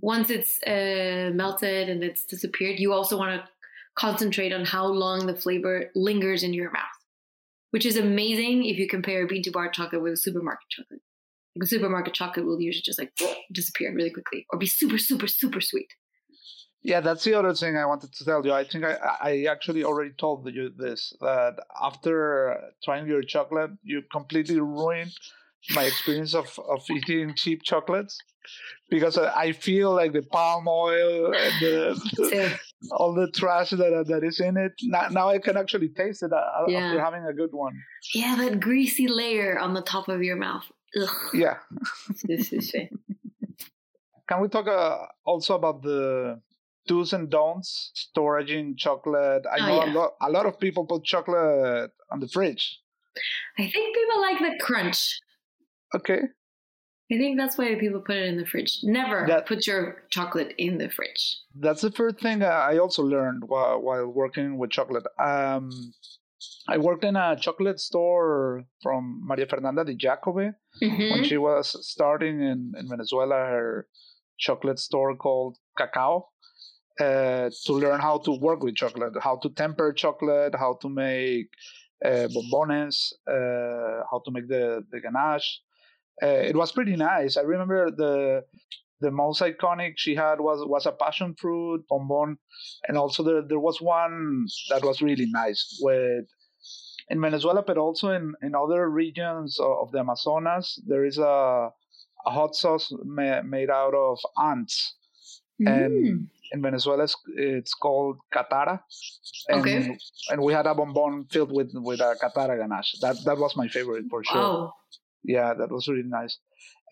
once 0.00 0.30
it's 0.30 0.62
uh, 0.66 1.30
melted 1.34 1.88
and 1.88 2.02
it's 2.02 2.24
disappeared, 2.24 2.78
you 2.78 2.92
also 2.92 3.18
want 3.18 3.40
to 3.40 3.48
concentrate 3.96 4.52
on 4.52 4.64
how 4.64 4.86
long 4.86 5.26
the 5.26 5.34
flavor 5.34 5.90
lingers 5.94 6.42
in 6.42 6.54
your 6.54 6.70
mouth, 6.70 6.84
which 7.70 7.84
is 7.84 7.96
amazing 7.96 8.64
if 8.64 8.78
you 8.78 8.88
compare 8.88 9.26
bean 9.26 9.42
to 9.42 9.50
bar 9.50 9.70
chocolate 9.70 10.02
with 10.02 10.14
a 10.14 10.16
supermarket 10.16 10.68
chocolate. 10.70 11.00
Like 11.56 11.68
supermarket 11.68 12.14
chocolate 12.14 12.46
will 12.46 12.60
usually 12.60 12.82
just 12.82 12.98
like 12.98 13.12
disappear 13.52 13.92
really 13.94 14.10
quickly 14.10 14.46
or 14.50 14.58
be 14.58 14.66
super, 14.66 14.98
super, 14.98 15.26
super 15.26 15.60
sweet. 15.60 15.92
Yeah, 16.82 17.00
that's 17.00 17.24
the 17.24 17.34
other 17.34 17.52
thing 17.52 17.76
I 17.76 17.84
wanted 17.84 18.14
to 18.14 18.24
tell 18.24 18.44
you. 18.46 18.54
I 18.54 18.64
think 18.64 18.84
I, 18.84 18.96
I 19.20 19.44
actually 19.50 19.84
already 19.84 20.12
told 20.18 20.50
you 20.50 20.70
this 20.74 21.12
that 21.20 21.56
after 21.82 22.72
trying 22.82 23.06
your 23.06 23.22
chocolate, 23.22 23.72
you 23.82 24.02
completely 24.10 24.60
ruined 24.60 25.12
my 25.74 25.84
experience 25.84 26.34
of, 26.34 26.58
of 26.68 26.82
eating 26.90 27.34
cheap 27.34 27.62
chocolates 27.62 28.18
because 28.88 29.16
I 29.18 29.52
feel 29.52 29.94
like 29.94 30.12
the 30.12 30.22
palm 30.22 30.66
oil 30.66 31.26
and 31.26 31.52
the, 31.60 32.58
all 32.92 33.14
the 33.14 33.30
trash 33.30 33.70
that 33.70 34.04
that 34.08 34.24
is 34.24 34.40
in 34.40 34.56
it. 34.56 34.72
Now, 34.82 35.08
now 35.10 35.28
I 35.28 35.38
can 35.38 35.56
actually 35.56 35.90
taste 35.90 36.22
it 36.22 36.32
uh, 36.32 36.64
yeah. 36.66 36.78
after 36.78 37.00
having 37.00 37.24
a 37.26 37.32
good 37.32 37.52
one. 37.52 37.80
Yeah, 38.14 38.36
that 38.36 38.60
greasy 38.60 39.06
layer 39.06 39.58
on 39.58 39.74
the 39.74 39.82
top 39.82 40.08
of 40.08 40.22
your 40.22 40.36
mouth. 40.36 40.64
Ugh. 41.00 41.08
Yeah. 41.34 41.58
can 44.28 44.40
we 44.40 44.48
talk 44.48 44.66
uh, 44.66 45.06
also 45.24 45.54
about 45.54 45.82
the 45.82 46.40
do's 46.86 47.12
and 47.12 47.30
don'ts 47.30 47.92
storing 47.94 48.76
chocolate? 48.76 49.44
I 49.46 49.58
oh, 49.60 49.66
know 49.66 49.84
yeah. 49.84 49.92
a 49.92 49.94
lot. 49.94 50.10
A 50.20 50.30
lot 50.30 50.46
of 50.46 50.58
people 50.58 50.86
put 50.86 51.04
chocolate 51.04 51.92
on 52.10 52.20
the 52.20 52.28
fridge. 52.28 52.80
I 53.58 53.62
think 53.62 53.94
people 53.94 54.20
like 54.20 54.38
the 54.38 54.58
crunch. 54.60 55.20
Okay. 55.94 56.20
I 57.12 57.18
think 57.18 57.38
that's 57.38 57.58
why 57.58 57.74
people 57.74 58.00
put 58.00 58.16
it 58.16 58.26
in 58.26 58.36
the 58.36 58.46
fridge. 58.46 58.78
Never 58.84 59.26
that, 59.26 59.46
put 59.46 59.66
your 59.66 60.04
chocolate 60.10 60.54
in 60.58 60.78
the 60.78 60.88
fridge. 60.88 61.38
That's 61.56 61.80
the 61.80 61.90
first 61.90 62.20
thing 62.20 62.44
I 62.44 62.78
also 62.78 63.02
learned 63.02 63.42
while, 63.46 63.80
while 63.80 64.06
working 64.06 64.58
with 64.58 64.70
chocolate. 64.70 65.04
Um, 65.18 65.70
I 66.68 66.78
worked 66.78 67.04
in 67.04 67.16
a 67.16 67.36
chocolate 67.36 67.80
store 67.80 68.64
from 68.80 69.22
Maria 69.26 69.46
Fernanda 69.46 69.84
Di 69.84 69.96
Giacobbe 69.96 70.54
mm-hmm. 70.80 71.10
when 71.10 71.24
she 71.24 71.36
was 71.36 71.76
starting 71.84 72.40
in, 72.40 72.72
in 72.78 72.88
Venezuela, 72.88 73.34
her 73.34 73.88
chocolate 74.38 74.78
store 74.78 75.16
called 75.16 75.58
Kakao, 75.78 76.22
uh, 77.00 77.50
to 77.66 77.72
learn 77.72 78.00
how 78.00 78.18
to 78.18 78.38
work 78.38 78.62
with 78.62 78.76
chocolate, 78.76 79.14
how 79.20 79.36
to 79.42 79.50
temper 79.50 79.92
chocolate, 79.92 80.54
how 80.54 80.78
to 80.80 80.88
make 80.88 81.48
uh, 82.04 82.28
bombones, 82.28 83.12
uh, 83.28 84.04
how 84.10 84.22
to 84.24 84.30
make 84.30 84.48
the, 84.48 84.84
the 84.92 85.00
ganache 85.00 85.60
uh, 86.22 86.26
it 86.26 86.56
was 86.56 86.72
pretty 86.72 86.96
nice. 86.96 87.36
I 87.36 87.42
remember 87.42 87.90
the 87.90 88.44
the 89.00 89.10
most 89.10 89.40
iconic 89.40 89.94
she 89.96 90.14
had 90.14 90.40
was 90.40 90.66
was 90.66 90.86
a 90.86 90.92
passion 90.92 91.34
fruit 91.34 91.84
bonbon, 91.88 92.38
and 92.86 92.96
also 92.96 93.22
there 93.22 93.42
there 93.42 93.58
was 93.58 93.80
one 93.80 94.46
that 94.68 94.84
was 94.84 95.00
really 95.00 95.26
nice 95.30 95.78
with 95.80 96.26
in 97.08 97.20
Venezuela, 97.20 97.62
but 97.62 97.78
also 97.78 98.10
in 98.10 98.34
in 98.42 98.54
other 98.54 98.88
regions 98.88 99.58
of 99.60 99.90
the 99.92 100.00
Amazonas. 100.00 100.80
There 100.86 101.04
is 101.04 101.18
a 101.18 101.70
a 102.26 102.30
hot 102.30 102.54
sauce 102.54 102.92
ma- 103.04 103.42
made 103.42 103.70
out 103.70 103.94
of 103.94 104.18
ants, 104.38 104.94
mm. 105.60 105.66
and 105.66 106.28
in 106.52 106.62
Venezuela 106.62 107.04
it's, 107.04 107.16
it's 107.36 107.72
called 107.72 108.18
catara. 108.34 108.80
And, 109.48 109.60
okay. 109.60 109.96
And 110.28 110.42
we 110.42 110.52
had 110.52 110.66
a 110.66 110.74
bonbon 110.74 111.24
filled 111.30 111.52
with 111.52 111.70
with 111.72 112.00
a 112.00 112.16
catara 112.22 112.58
ganache. 112.58 112.98
That 113.00 113.16
that 113.24 113.38
was 113.38 113.56
my 113.56 113.68
favorite 113.68 114.04
for 114.10 114.22
sure. 114.22 114.36
Wow 114.36 114.74
yeah, 115.24 115.54
that 115.54 115.70
was 115.70 115.88
really 115.88 116.04
nice. 116.06 116.38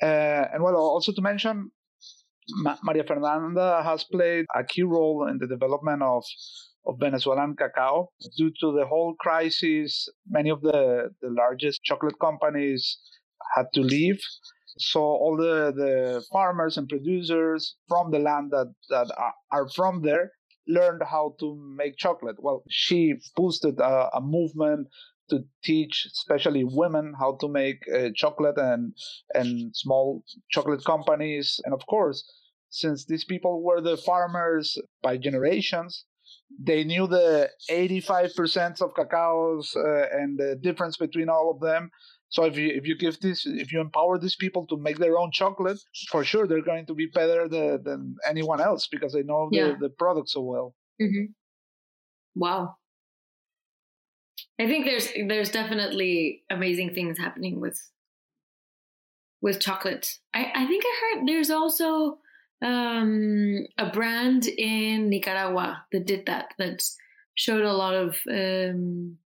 Uh, 0.03 0.47
and 0.53 0.63
well, 0.63 0.77
also 0.77 1.13
to 1.13 1.21
mention, 1.21 1.71
Ma- 2.51 2.79
Maria 2.83 3.05
Fernanda 3.05 3.83
has 3.83 4.05
played 4.05 4.47
a 4.55 4.65
key 4.65 4.83
role 4.83 5.29
in 5.29 5.39
the 5.39 5.47
development 5.47 6.03
of 6.03 6.25
of 6.87 6.97
Venezuelan 6.99 7.55
cacao. 7.55 8.09
Due 8.37 8.51
to 8.61 8.73
the 8.73 8.87
whole 8.87 9.15
crisis, 9.21 10.09
many 10.29 10.51
of 10.51 10.61
the, 10.63 11.11
the 11.21 11.29
largest 11.29 11.83
chocolate 11.85 12.19
companies 12.19 12.99
had 13.55 13.67
to 13.75 13.81
leave. 13.83 14.21
So 14.79 15.01
all 15.01 15.37
the, 15.37 15.73
the 15.75 16.25
farmers 16.33 16.77
and 16.79 16.89
producers 16.89 17.77
from 17.89 18.11
the 18.11 18.21
land 18.21 18.53
that, 18.53 18.73
that 18.91 19.09
are, 19.19 19.35
are 19.53 19.69
from 19.71 20.03
there 20.03 20.33
learned 20.67 21.03
how 21.03 21.35
to 21.41 21.57
make 21.77 21.97
chocolate. 21.97 22.37
Well, 22.39 22.63
she 22.71 23.15
boosted 23.37 23.81
a, 23.81 24.09
a 24.15 24.21
movement 24.21 24.89
to 25.31 25.45
teach 25.63 26.07
especially 26.13 26.65
women 26.65 27.15
how 27.19 27.37
to 27.41 27.49
make 27.49 27.83
uh, 27.95 28.09
chocolate 28.15 28.59
and 28.59 28.95
and 29.35 29.75
small 29.75 30.25
chocolate 30.51 30.85
companies 30.85 31.61
and 31.65 31.75
of 31.75 31.85
course 31.87 32.25
since 32.71 33.07
these 33.07 33.25
people 33.25 33.63
were 33.63 33.81
the 33.81 33.97
farmers 33.97 34.79
by 35.03 35.17
generations 35.17 36.05
they 36.63 36.85
knew 36.85 37.07
the 37.07 37.49
85% 37.71 38.81
of 38.83 38.95
cacaos 38.95 39.77
uh, 39.77 40.07
and 40.13 40.39
the 40.39 40.57
difference 40.61 40.97
between 40.97 41.29
all 41.29 41.51
of 41.51 41.61
them 41.61 41.91
so 42.31 42.45
if 42.45 42.57
you 42.57 42.69
if 42.69 42.87
you 42.87 42.97
give 42.97 43.19
this 43.21 43.47
if 43.47 43.73
you 43.73 43.81
empower 43.81 44.19
these 44.19 44.37
people 44.37 44.67
to 44.67 44.77
make 44.77 44.99
their 44.99 45.19
own 45.19 45.31
chocolate 45.33 45.79
for 46.11 46.25
sure 46.25 46.47
they're 46.47 46.63
going 46.63 46.87
to 46.87 46.95
be 46.95 47.07
better 47.07 47.49
the, 47.49 47.81
than 47.83 48.17
anyone 48.27 48.61
else 48.61 48.87
because 48.87 49.13
they 49.13 49.23
know 49.23 49.49
yeah. 49.53 49.69
the, 49.69 49.89
the 49.89 49.91
product 49.91 50.29
so 50.29 50.43
well 50.43 50.75
mm-hmm. 51.01 51.27
wow 52.35 52.75
I 54.61 54.67
think 54.67 54.87
there's 54.87 55.09
there's 55.29 55.51
definitely 55.51 56.43
amazing 56.51 56.95
things 56.95 57.19
happening 57.19 57.61
with 57.61 57.81
with 59.41 59.61
chocolate. 59.61 60.19
I, 60.35 60.51
I 60.55 60.67
think 60.67 60.85
I 60.85 61.01
heard 61.01 61.29
there's 61.29 61.51
also 61.51 62.19
um, 62.61 63.67
a 63.79 63.91
brand 63.91 64.49
in 64.49 65.09
Nicaragua 65.09 65.85
that 65.93 66.07
did 66.07 66.27
that 66.27 66.55
that 66.59 66.83
showed 67.35 67.65
a 67.65 67.73
lot 67.73 67.95
of 67.95 68.17
um, 68.29 69.19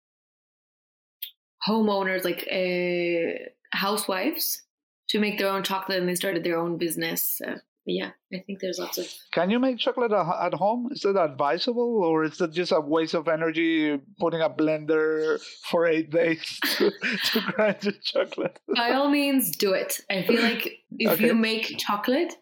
homeowners 1.66 2.24
like 2.24 2.46
uh, 2.52 3.48
housewives 3.72 4.62
to 5.08 5.18
make 5.18 5.38
their 5.38 5.48
own 5.48 5.62
chocolate 5.62 5.98
and 5.98 6.08
they 6.08 6.14
started 6.14 6.44
their 6.44 6.58
own 6.58 6.76
business. 6.76 7.40
Uh, 7.46 7.56
yeah, 7.84 8.10
I 8.32 8.38
think 8.46 8.60
there's 8.60 8.78
lots 8.78 8.98
of. 8.98 9.06
Can 9.32 9.50
you 9.50 9.58
make 9.58 9.78
chocolate 9.78 10.12
at 10.12 10.54
home? 10.54 10.88
Is 10.92 11.00
that 11.00 11.16
advisable, 11.16 12.04
or 12.04 12.24
is 12.24 12.38
that 12.38 12.52
just 12.52 12.70
a 12.70 12.80
waste 12.80 13.14
of 13.14 13.26
energy 13.26 13.98
putting 14.20 14.40
a 14.40 14.48
blender 14.48 15.40
for 15.68 15.86
eight 15.86 16.10
days 16.10 16.60
to, 16.76 16.90
to 16.90 17.40
grind 17.40 17.80
the 17.80 17.92
chocolate? 18.02 18.60
By 18.74 18.92
all 18.92 19.08
means, 19.08 19.56
do 19.56 19.72
it. 19.72 20.00
I 20.10 20.22
feel 20.22 20.40
like 20.42 20.68
if 20.98 21.12
okay. 21.12 21.26
you 21.26 21.34
make 21.34 21.76
chocolate, 21.78 22.34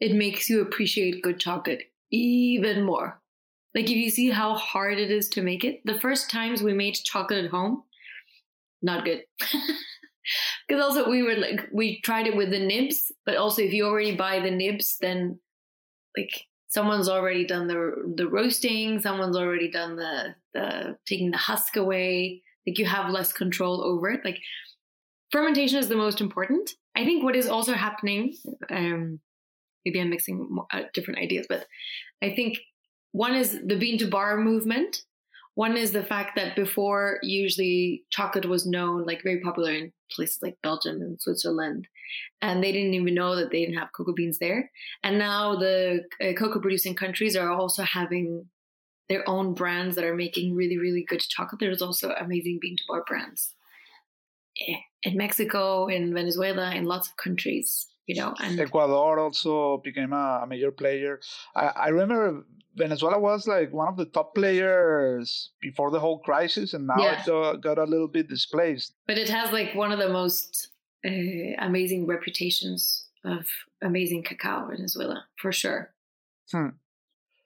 it 0.00 0.14
makes 0.14 0.48
you 0.48 0.62
appreciate 0.62 1.22
good 1.22 1.40
chocolate 1.40 1.82
even 2.12 2.84
more. 2.84 3.20
Like 3.74 3.86
if 3.86 3.96
you 3.96 4.10
see 4.10 4.30
how 4.30 4.54
hard 4.54 4.98
it 4.98 5.10
is 5.10 5.28
to 5.30 5.42
make 5.42 5.64
it, 5.64 5.80
the 5.84 5.98
first 5.98 6.30
times 6.30 6.62
we 6.62 6.72
made 6.72 6.94
chocolate 6.94 7.44
at 7.44 7.50
home, 7.50 7.82
not 8.82 9.04
good. 9.04 9.24
Because 10.66 10.82
also 10.82 11.08
we 11.08 11.22
were 11.22 11.36
like 11.36 11.68
we 11.72 12.00
tried 12.02 12.26
it 12.26 12.36
with 12.36 12.50
the 12.50 12.58
nibs, 12.58 13.12
but 13.26 13.36
also 13.36 13.62
if 13.62 13.72
you 13.72 13.86
already 13.86 14.16
buy 14.16 14.40
the 14.40 14.50
nibs, 14.50 14.96
then 15.00 15.38
like 16.16 16.46
someone's 16.68 17.08
already 17.08 17.46
done 17.46 17.66
the 17.66 18.14
the 18.16 18.28
roasting, 18.28 19.00
someone's 19.00 19.36
already 19.36 19.70
done 19.70 19.96
the 19.96 20.34
the 20.52 20.96
taking 21.06 21.30
the 21.30 21.38
husk 21.38 21.76
away. 21.76 22.42
Like 22.66 22.78
you 22.78 22.86
have 22.86 23.10
less 23.10 23.32
control 23.32 23.84
over 23.84 24.10
it. 24.10 24.24
Like 24.24 24.38
fermentation 25.30 25.78
is 25.78 25.88
the 25.88 25.96
most 25.96 26.20
important. 26.20 26.70
I 26.96 27.04
think 27.04 27.24
what 27.24 27.36
is 27.36 27.48
also 27.48 27.74
happening, 27.74 28.34
um, 28.70 29.20
maybe 29.84 30.00
I'm 30.00 30.10
mixing 30.10 30.46
more, 30.50 30.66
uh, 30.72 30.82
different 30.94 31.18
ideas, 31.18 31.46
but 31.48 31.66
I 32.22 32.34
think 32.34 32.58
one 33.12 33.34
is 33.34 33.58
the 33.66 33.76
bean 33.76 33.98
to 33.98 34.06
bar 34.06 34.38
movement. 34.38 35.02
One 35.54 35.76
is 35.76 35.92
the 35.92 36.02
fact 36.02 36.34
that 36.36 36.56
before, 36.56 37.18
usually 37.22 38.02
chocolate 38.10 38.48
was 38.48 38.66
known, 38.66 39.04
like 39.04 39.22
very 39.22 39.40
popular 39.40 39.72
in 39.72 39.92
places 40.10 40.40
like 40.42 40.58
Belgium 40.62 41.00
and 41.00 41.20
Switzerland, 41.20 41.86
and 42.42 42.62
they 42.62 42.72
didn't 42.72 42.94
even 42.94 43.14
know 43.14 43.36
that 43.36 43.50
they 43.50 43.60
didn't 43.60 43.78
have 43.78 43.92
cocoa 43.92 44.12
beans 44.12 44.38
there. 44.38 44.70
And 45.04 45.18
now 45.18 45.56
the 45.56 46.04
uh, 46.20 46.32
cocoa 46.32 46.60
producing 46.60 46.96
countries 46.96 47.36
are 47.36 47.50
also 47.50 47.84
having 47.84 48.46
their 49.08 49.28
own 49.28 49.54
brands 49.54 49.94
that 49.94 50.04
are 50.04 50.16
making 50.16 50.56
really, 50.56 50.78
really 50.78 51.04
good 51.04 51.20
chocolate. 51.20 51.60
There's 51.60 51.82
also 51.82 52.10
amazing 52.10 52.58
bean 52.60 52.76
to 52.76 52.82
bar 52.88 53.04
brands 53.06 53.54
eh, 54.66 54.78
in 55.04 55.16
Mexico, 55.16 55.86
in 55.86 56.12
Venezuela, 56.14 56.74
in 56.74 56.84
lots 56.84 57.08
of 57.08 57.16
countries 57.16 57.86
you 58.06 58.14
know 58.14 58.34
and 58.42 58.58
ecuador 58.60 59.18
also 59.18 59.78
became 59.84 60.12
a, 60.12 60.40
a 60.42 60.46
major 60.46 60.70
player 60.70 61.20
I, 61.54 61.66
I, 61.66 61.88
remember 61.88 62.44
venezuela 62.74 63.18
was 63.18 63.46
like 63.46 63.72
one 63.72 63.88
of 63.88 63.96
the 63.96 64.06
top 64.06 64.34
players 64.34 65.50
before 65.60 65.90
the 65.90 66.00
whole 66.00 66.18
crisis 66.18 66.74
and 66.74 66.86
now 66.86 66.98
yeah. 66.98 67.22
it 67.26 67.60
got 67.60 67.78
a 67.78 67.84
little 67.84 68.08
bit 68.08 68.28
displaced 68.28 68.94
but 69.06 69.18
it 69.18 69.28
has 69.28 69.52
like 69.52 69.74
one 69.74 69.92
of 69.92 69.98
the 69.98 70.08
most 70.08 70.68
uh, 71.06 71.10
amazing 71.58 72.06
reputations 72.06 73.08
of 73.24 73.46
amazing 73.82 74.22
cacao 74.22 74.68
venezuela 74.68 75.24
for 75.36 75.52
sure 75.52 75.92
hmm. 76.50 76.68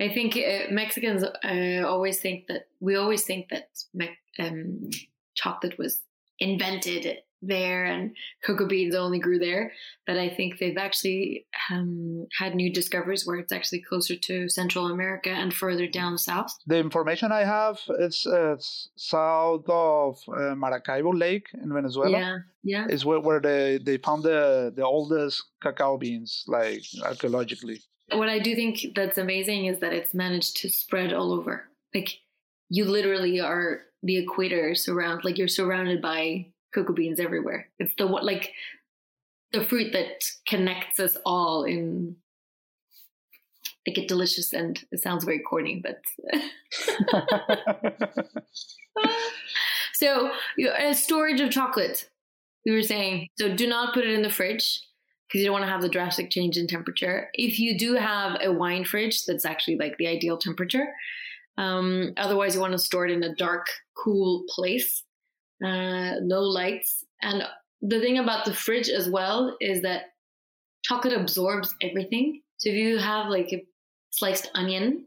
I 0.01 0.09
think 0.09 0.37
uh, 0.37 0.71
Mexicans 0.71 1.25
uh, 1.25 1.85
always 1.85 2.21
think 2.21 2.47
that 2.47 2.69
we 2.79 2.95
always 2.95 3.25
think 3.25 3.49
that 3.49 3.69
me- 3.93 4.17
um, 4.39 4.91
chocolate 5.35 5.77
was 5.77 6.03
invented 6.39 7.19
there 7.43 7.85
and 7.85 8.17
cocoa 8.45 8.67
beans 8.67 8.95
only 8.95 9.19
grew 9.19 9.39
there. 9.39 9.73
But 10.07 10.19
I 10.19 10.29
think 10.29 10.59
they've 10.59 10.77
actually 10.77 11.47
um, 11.71 12.27
had 12.37 12.55
new 12.55 12.73
discoveries 12.73 13.27
where 13.27 13.37
it's 13.37 13.53
actually 13.53 13.83
closer 13.83 14.17
to 14.17 14.49
Central 14.49 14.87
America 14.87 15.31
and 15.31 15.53
further 15.53 15.87
down 15.87 16.19
south. 16.19 16.53
The 16.67 16.79
information 16.79 17.33
I 17.33 17.45
have 17.45 17.79
is 17.99 18.27
uh, 18.27 18.57
south 18.97 19.65
of 19.69 20.19
uh, 20.29 20.55
Maracaibo 20.55 21.11
Lake 21.11 21.47
in 21.63 21.73
Venezuela. 21.73 22.19
Yeah, 22.19 22.39
yeah. 22.63 22.87
Is 22.89 23.05
where, 23.05 23.21
where 23.21 23.41
they, 23.41 23.79
they 23.79 23.99
found 23.99 24.23
the, 24.25 24.73
the 24.75 24.85
oldest 24.85 25.45
cacao 25.63 25.97
beans, 25.97 26.45
like 26.47 26.83
archaeologically. 27.05 27.81
What 28.13 28.29
I 28.29 28.39
do 28.39 28.55
think 28.55 28.95
that's 28.95 29.19
amazing 29.19 29.67
is 29.67 29.81
that 29.81 29.93
it's 29.93 30.15
managed 30.15 30.57
to 30.59 30.71
spread 30.71 31.13
all 31.13 31.33
over. 31.33 31.69
Like 31.95 32.09
you 32.71 32.85
literally 32.85 33.41
are 33.41 33.83
the 34.03 34.17
equator 34.19 34.75
surround, 34.75 35.25
like 35.25 35.39
you're 35.39 35.49
surrounded 35.49 36.01
by 36.01 36.47
cocoa 36.79 36.93
beans 36.93 37.21
everywhere. 37.21 37.69
It's 37.79 37.95
the 37.97 38.07
what 38.07 38.25
like 38.25 38.53
the 39.53 39.65
fruit 39.65 39.93
that 39.93 40.25
connects 40.47 41.01
us 41.01 41.17
all 41.25 41.65
in 41.65 42.17
like 43.87 43.99
a 43.99 44.07
delicious 44.07 44.53
and 44.53 44.79
it 44.93 45.01
sounds 45.01 45.25
very 45.25 45.41
corny, 45.41 45.83
but 45.83 46.03
so 49.95 50.31
a 50.79 50.95
storage 50.95 51.41
of 51.41 51.51
chocolate. 51.51 52.09
We 52.67 52.73
were 52.73 52.83
saying 52.83 53.29
so. 53.39 53.55
Do 53.55 53.67
not 53.67 53.95
put 53.95 54.05
it 54.05 54.11
in 54.13 54.23
the 54.23 54.31
fridge 54.31 54.83
because 55.27 55.41
you 55.41 55.47
don't 55.47 55.55
want 55.55 55.65
to 55.65 55.71
have 55.71 55.81
the 55.81 55.89
drastic 55.89 56.31
change 56.31 56.59
in 56.59 56.67
temperature. 56.67 57.31
If 57.33 57.59
you 57.59 57.79
do 57.79 57.95
have 57.95 58.39
a 58.43 58.53
wine 58.53 58.85
fridge, 58.85 59.25
that's 59.25 59.47
actually 59.47 59.79
like 59.79 59.97
the 59.97 60.07
ideal 60.07 60.37
temperature. 60.37 60.89
Um, 61.57 62.13
otherwise, 62.17 62.55
you 62.55 62.61
want 62.61 62.73
to 62.73 62.79
store 62.79 63.07
it 63.07 63.13
in 63.13 63.23
a 63.23 63.35
dark, 63.35 63.67
cool 63.97 64.45
place, 64.49 65.03
uh, 65.65 66.21
no 66.21 66.41
lights. 66.41 67.05
And 67.23 67.43
the 67.83 68.01
thing 68.01 68.19
about 68.19 68.45
the 68.45 68.55
fridge 68.55 68.89
as 68.89 69.09
well 69.09 69.57
is 69.61 69.83
that 69.83 70.13
chocolate 70.83 71.15
absorbs 71.15 71.75
everything. 71.83 72.43
So 72.59 72.71
if 72.71 72.77
you 72.77 72.99
have 72.99 73.29
like 73.29 73.53
a 73.53 73.65
sliced 74.11 74.51
onion, 74.55 75.07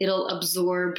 it'll 0.00 0.28
absorb 0.28 0.96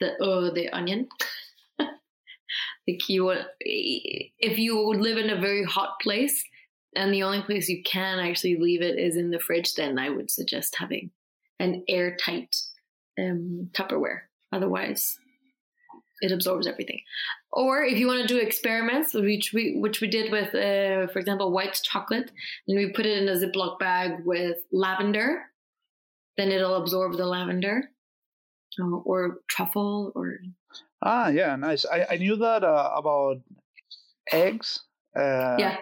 the 0.00 0.12
oh 0.20 0.52
the 0.52 0.68
onion. 0.70 1.08
like 1.78 3.08
you, 3.08 3.32
if 3.60 4.58
you 4.58 4.94
live 4.94 5.18
in 5.18 5.30
a 5.30 5.40
very 5.40 5.64
hot 5.64 5.98
place, 6.00 6.44
and 6.96 7.12
the 7.12 7.22
only 7.22 7.42
place 7.42 7.68
you 7.68 7.82
can 7.82 8.18
actually 8.18 8.56
leave 8.56 8.82
it 8.82 8.98
is 8.98 9.16
in 9.16 9.30
the 9.30 9.38
fridge, 9.38 9.74
then 9.74 9.98
I 9.98 10.08
would 10.10 10.30
suggest 10.30 10.76
having 10.78 11.10
an 11.60 11.84
airtight 11.88 12.56
um, 13.18 13.70
Tupperware. 13.72 14.20
Otherwise, 14.52 15.18
it 16.20 16.32
absorbs 16.32 16.66
everything. 16.66 17.00
Or 17.56 17.82
if 17.82 17.98
you 17.98 18.06
want 18.06 18.20
to 18.20 18.28
do 18.28 18.38
experiments, 18.38 19.14
which 19.14 19.52
we 19.54 19.76
which 19.80 20.02
we 20.02 20.08
did 20.08 20.30
with, 20.30 20.54
uh, 20.54 21.10
for 21.12 21.18
example, 21.18 21.50
white 21.50 21.80
chocolate, 21.82 22.30
and 22.68 22.76
we 22.76 22.92
put 22.92 23.06
it 23.06 23.16
in 23.16 23.28
a 23.28 23.36
Ziploc 23.40 23.78
bag 23.78 24.24
with 24.26 24.58
lavender, 24.72 25.42
then 26.36 26.52
it'll 26.52 26.76
absorb 26.76 27.16
the 27.16 27.24
lavender, 27.24 27.90
uh, 28.78 28.96
or 29.04 29.38
truffle, 29.48 30.12
or 30.14 30.36
ah, 31.02 31.28
yeah, 31.28 31.56
nice. 31.56 31.86
I 31.86 32.06
I 32.10 32.16
knew 32.18 32.36
that 32.36 32.62
uh, 32.62 32.90
about 32.94 33.40
eggs. 34.32 34.84
Uh, 35.16 35.56
yeah 35.58 35.78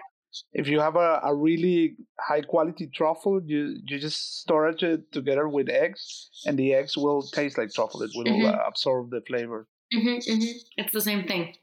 if 0.53 0.67
you 0.67 0.79
have 0.79 0.95
a, 0.95 1.21
a 1.23 1.33
really 1.33 1.95
high 2.19 2.41
quality 2.41 2.87
truffle, 2.87 3.41
you 3.45 3.77
you 3.85 3.99
just 3.99 4.41
store 4.41 4.69
it 4.69 5.11
together 5.11 5.47
with 5.47 5.69
eggs, 5.69 6.29
and 6.45 6.57
the 6.57 6.73
eggs 6.73 6.97
will 6.97 7.21
taste 7.21 7.57
like 7.57 7.71
truffle. 7.71 8.01
It 8.01 8.11
will 8.15 8.25
mm-hmm. 8.25 8.45
uh, 8.45 8.67
absorb 8.67 9.11
the 9.11 9.21
flavor. 9.21 9.67
Mm-hmm, 9.93 10.31
mm-hmm. 10.31 10.57
It's 10.77 10.93
the 10.93 11.01
same 11.01 11.27
thing. 11.27 11.55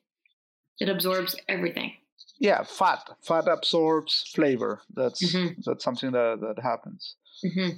It 0.82 0.88
absorbs 0.88 1.36
everything. 1.48 1.92
Yeah, 2.40 2.64
fat. 2.64 3.08
Fat 3.22 3.46
absorbs 3.46 4.32
flavor. 4.34 4.82
That's 4.92 5.22
mm-hmm. 5.22 5.60
that's 5.64 5.84
something 5.84 6.10
that 6.10 6.40
that 6.40 6.60
happens. 6.60 7.14
Mm-hmm. 7.44 7.76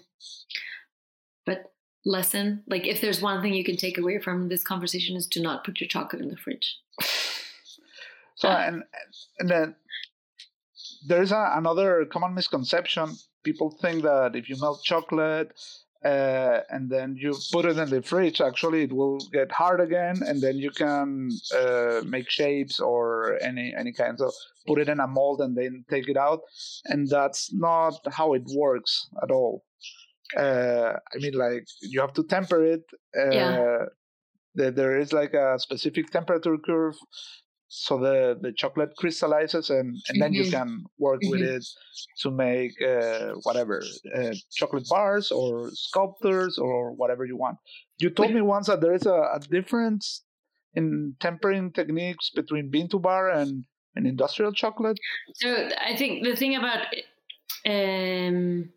But 1.44 1.74
lesson, 2.06 2.62
like 2.66 2.86
if 2.86 3.02
there's 3.02 3.20
one 3.20 3.42
thing 3.42 3.52
you 3.52 3.62
can 3.62 3.76
take 3.76 3.98
away 3.98 4.18
from 4.20 4.48
this 4.48 4.64
conversation 4.64 5.16
is 5.16 5.26
to 5.28 5.42
not 5.42 5.64
put 5.64 5.82
your 5.82 5.88
chocolate 5.88 6.22
in 6.22 6.30
the 6.30 6.38
fridge. 6.38 6.78
so 8.36 8.48
and 8.48 8.84
and 9.38 9.50
then 9.50 9.74
there's 11.06 11.30
a, 11.30 11.52
another 11.56 12.06
common 12.06 12.32
misconception. 12.32 13.10
People 13.42 13.70
think 13.82 14.02
that 14.04 14.34
if 14.34 14.48
you 14.48 14.56
melt 14.58 14.82
chocolate 14.82 15.52
uh, 16.04 16.60
and 16.70 16.90
then 16.90 17.16
you 17.18 17.34
put 17.50 17.64
it 17.64 17.78
in 17.78 17.88
the 17.88 18.02
fridge, 18.02 18.40
actually 18.40 18.82
it 18.82 18.92
will 18.92 19.18
get 19.32 19.50
hard 19.50 19.80
again, 19.80 20.16
and 20.26 20.40
then 20.42 20.56
you 20.58 20.70
can 20.70 21.30
uh, 21.56 22.02
make 22.04 22.28
shapes 22.30 22.78
or 22.78 23.38
any 23.42 23.74
any 23.74 23.92
kind 23.92 24.20
of 24.20 24.32
put 24.66 24.78
it 24.78 24.88
in 24.88 25.00
a 25.00 25.06
mold 25.06 25.40
and 25.40 25.56
then 25.56 25.84
take 25.88 26.08
it 26.08 26.16
out. 26.16 26.40
And 26.84 27.08
that's 27.08 27.52
not 27.52 27.94
how 28.12 28.34
it 28.34 28.42
works 28.54 29.08
at 29.22 29.30
all. 29.30 29.64
Uh, 30.36 30.92
I 31.14 31.18
mean, 31.18 31.34
like 31.34 31.66
you 31.80 32.00
have 32.00 32.12
to 32.14 32.24
temper 32.24 32.64
it. 32.64 32.84
yeah. 33.14 33.60
Uh, 33.60 33.86
there 34.54 34.98
is 35.00 35.12
like 35.12 35.34
a 35.34 35.58
specific 35.58 36.10
temperature 36.10 36.56
curve 36.58 36.94
so 37.76 37.98
the 37.98 38.38
the 38.40 38.52
chocolate 38.52 38.94
crystallizes 38.96 39.68
and 39.68 39.96
and 40.08 40.22
then 40.22 40.32
mm-hmm. 40.32 40.44
you 40.44 40.50
can 40.50 40.84
work 40.98 41.20
mm-hmm. 41.20 41.32
with 41.32 41.40
it 41.40 41.66
to 42.20 42.30
make 42.30 42.72
uh, 42.80 43.32
whatever 43.42 43.82
uh, 44.16 44.32
chocolate 44.52 44.88
bars 44.88 45.32
or 45.32 45.70
sculptures 45.72 46.56
or 46.56 46.92
whatever 46.92 47.24
you 47.24 47.37
want 47.37 47.58
you 47.98 48.10
told 48.10 48.32
me 48.32 48.40
once 48.40 48.68
that 48.68 48.80
there 48.80 48.94
is 48.94 49.06
a, 49.06 49.18
a 49.34 49.40
difference 49.50 50.22
in 50.74 51.16
tempering 51.18 51.72
techniques 51.72 52.30
between 52.30 52.70
bean 52.70 52.88
to 52.88 52.98
bar 52.98 53.30
and 53.30 53.64
and 53.96 54.06
industrial 54.06 54.52
chocolate 54.52 54.98
so 55.34 55.68
i 55.80 55.96
think 55.96 56.22
the 56.24 56.37
thing 56.37 56.54
about 56.54 56.87
um, 57.66 58.70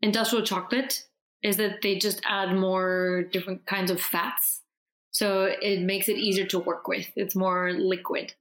industrial 0.00 0.44
chocolate 0.44 1.00
is 1.44 1.56
that 1.58 1.80
they 1.82 1.96
just 1.96 2.20
add 2.24 2.56
more 2.56 3.22
different 3.30 3.64
kinds 3.66 3.90
of 3.90 4.00
fats 4.00 4.61
so 5.12 5.44
it 5.44 5.80
makes 5.80 6.08
it 6.08 6.16
easier 6.16 6.46
to 6.46 6.58
work 6.58 6.88
with. 6.88 7.06
It's 7.14 7.36
more 7.36 7.72
liquid. 7.72 8.34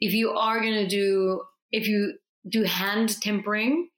If 0.00 0.12
you 0.12 0.30
are 0.30 0.60
going 0.60 0.74
to 0.74 0.88
do, 0.88 1.42
if 1.72 1.86
you 1.88 2.14
do 2.48 2.64
hand 2.64 3.20
tempering, 3.20 3.88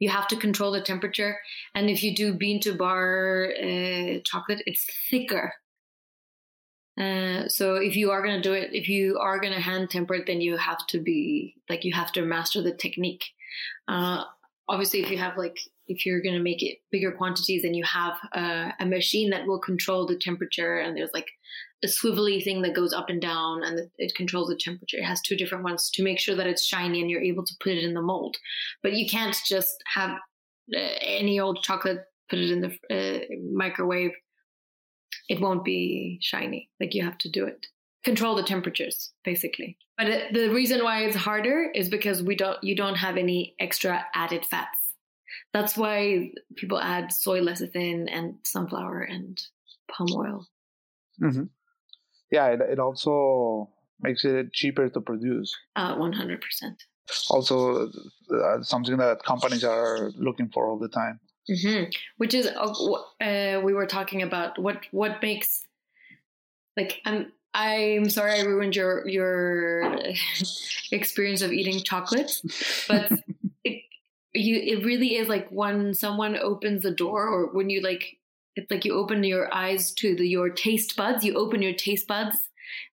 you 0.00 0.08
have 0.10 0.28
to 0.28 0.36
control 0.36 0.72
the 0.72 0.80
temperature. 0.80 1.38
And 1.74 1.88
if 1.88 2.02
you 2.02 2.14
do 2.14 2.34
bean 2.34 2.60
to 2.60 2.74
bar 2.74 3.52
uh, 3.56 4.18
chocolate, 4.24 4.62
it's 4.66 4.86
thicker. 5.10 5.54
Uh, 7.00 7.46
so 7.48 7.76
if 7.76 7.94
you 7.94 8.10
are 8.10 8.22
going 8.22 8.40
to 8.40 8.48
do 8.48 8.54
it, 8.54 8.70
if 8.72 8.88
you 8.88 9.18
are 9.18 9.38
going 9.38 9.52
to 9.52 9.60
hand 9.60 9.90
temper 9.90 10.14
it, 10.14 10.26
then 10.26 10.40
you 10.40 10.56
have 10.56 10.84
to 10.88 11.00
be 11.00 11.54
like 11.68 11.84
you 11.84 11.92
have 11.92 12.10
to 12.12 12.22
master 12.22 12.60
the 12.60 12.72
technique. 12.72 13.24
Uh, 13.86 14.24
obviously, 14.68 15.00
if 15.02 15.10
you 15.10 15.18
have 15.18 15.36
like 15.36 15.58
if 15.88 16.04
you're 16.04 16.22
going 16.22 16.34
to 16.34 16.42
make 16.42 16.62
it 16.62 16.78
bigger 16.92 17.10
quantities 17.10 17.64
and 17.64 17.74
you 17.74 17.84
have 17.84 18.14
a, 18.32 18.72
a, 18.80 18.86
machine 18.86 19.30
that 19.30 19.46
will 19.46 19.58
control 19.58 20.06
the 20.06 20.18
temperature 20.18 20.78
and 20.78 20.96
there's 20.96 21.10
like 21.14 21.28
a 21.82 21.86
swivelly 21.86 22.42
thing 22.42 22.62
that 22.62 22.74
goes 22.74 22.92
up 22.92 23.08
and 23.08 23.20
down 23.20 23.62
and 23.62 23.90
it 23.98 24.14
controls 24.14 24.48
the 24.48 24.56
temperature 24.56 24.98
it 24.98 25.04
has 25.04 25.20
two 25.22 25.36
different 25.36 25.64
ones 25.64 25.90
to 25.90 26.02
make 26.02 26.18
sure 26.18 26.34
that 26.34 26.46
it's 26.46 26.64
shiny 26.64 27.00
and 27.00 27.10
you're 27.10 27.22
able 27.22 27.44
to 27.44 27.54
put 27.62 27.72
it 27.72 27.84
in 27.84 27.94
the 27.94 28.02
mold. 28.02 28.36
But 28.82 28.92
you 28.92 29.08
can't 29.08 29.36
just 29.46 29.82
have 29.94 30.10
uh, 30.76 30.80
any 31.00 31.40
old 31.40 31.62
chocolate 31.62 32.04
put 32.28 32.38
it 32.38 32.50
in 32.50 32.60
the 32.60 32.94
uh, 32.94 33.20
microwave. 33.52 34.12
It 35.28 35.40
won't 35.40 35.64
be 35.64 36.18
shiny. 36.20 36.68
Like 36.80 36.94
you 36.94 37.02
have 37.02 37.18
to 37.18 37.30
do 37.30 37.46
it. 37.46 37.66
Control 38.04 38.36
the 38.36 38.42
temperatures 38.42 39.12
basically. 39.24 39.76
But 39.96 40.32
the 40.32 40.48
reason 40.48 40.84
why 40.84 41.02
it's 41.02 41.16
harder 41.16 41.70
is 41.74 41.88
because 41.88 42.22
we 42.22 42.36
don't 42.36 42.62
you 42.62 42.76
don't 42.76 42.94
have 42.94 43.16
any 43.16 43.54
extra 43.58 44.04
added 44.14 44.44
fats 44.46 44.77
that's 45.52 45.76
why 45.76 46.30
people 46.56 46.78
add 46.80 47.12
soy 47.12 47.40
lecithin 47.40 48.06
and 48.10 48.34
sunflower 48.44 49.02
and 49.02 49.40
palm 49.90 50.08
oil. 50.14 50.46
Mm-hmm. 51.22 51.44
Yeah, 52.30 52.46
it, 52.48 52.60
it 52.60 52.78
also 52.78 53.70
makes 54.00 54.24
it 54.24 54.52
cheaper 54.52 54.88
to 54.88 55.00
produce. 55.00 55.54
Uh, 55.76 55.96
100%. 55.96 56.38
Also, 57.30 57.88
uh, 58.30 58.62
something 58.62 58.98
that 58.98 59.22
companies 59.24 59.64
are 59.64 60.10
looking 60.16 60.50
for 60.50 60.68
all 60.68 60.78
the 60.78 60.88
time. 60.88 61.20
Mm-hmm. 61.50 61.90
Which 62.18 62.34
is, 62.34 62.46
uh, 62.46 63.24
uh 63.24 63.60
we 63.64 63.72
were 63.72 63.86
talking 63.86 64.20
about 64.20 64.58
what 64.58 64.84
what 64.90 65.22
makes 65.22 65.64
like 66.76 67.00
I'm 67.06 67.32
I'm 67.54 68.10
sorry 68.10 68.38
I 68.38 68.42
ruined 68.42 68.76
your 68.76 69.06
your 69.08 69.96
experience 70.92 71.42
of 71.42 71.52
eating 71.52 71.82
chocolate, 71.82 72.30
but 72.86 73.10
you 74.34 74.56
it 74.56 74.84
really 74.84 75.16
is 75.16 75.28
like 75.28 75.48
when 75.50 75.94
someone 75.94 76.36
opens 76.36 76.82
the 76.82 76.90
door 76.90 77.28
or 77.28 77.52
when 77.52 77.70
you 77.70 77.80
like 77.80 78.04
it's 78.56 78.70
like 78.70 78.84
you 78.84 78.94
open 78.94 79.22
your 79.22 79.52
eyes 79.54 79.92
to 79.92 80.16
the, 80.16 80.26
your 80.26 80.50
taste 80.50 80.96
buds 80.96 81.24
you 81.24 81.34
open 81.34 81.62
your 81.62 81.74
taste 81.74 82.06
buds 82.06 82.36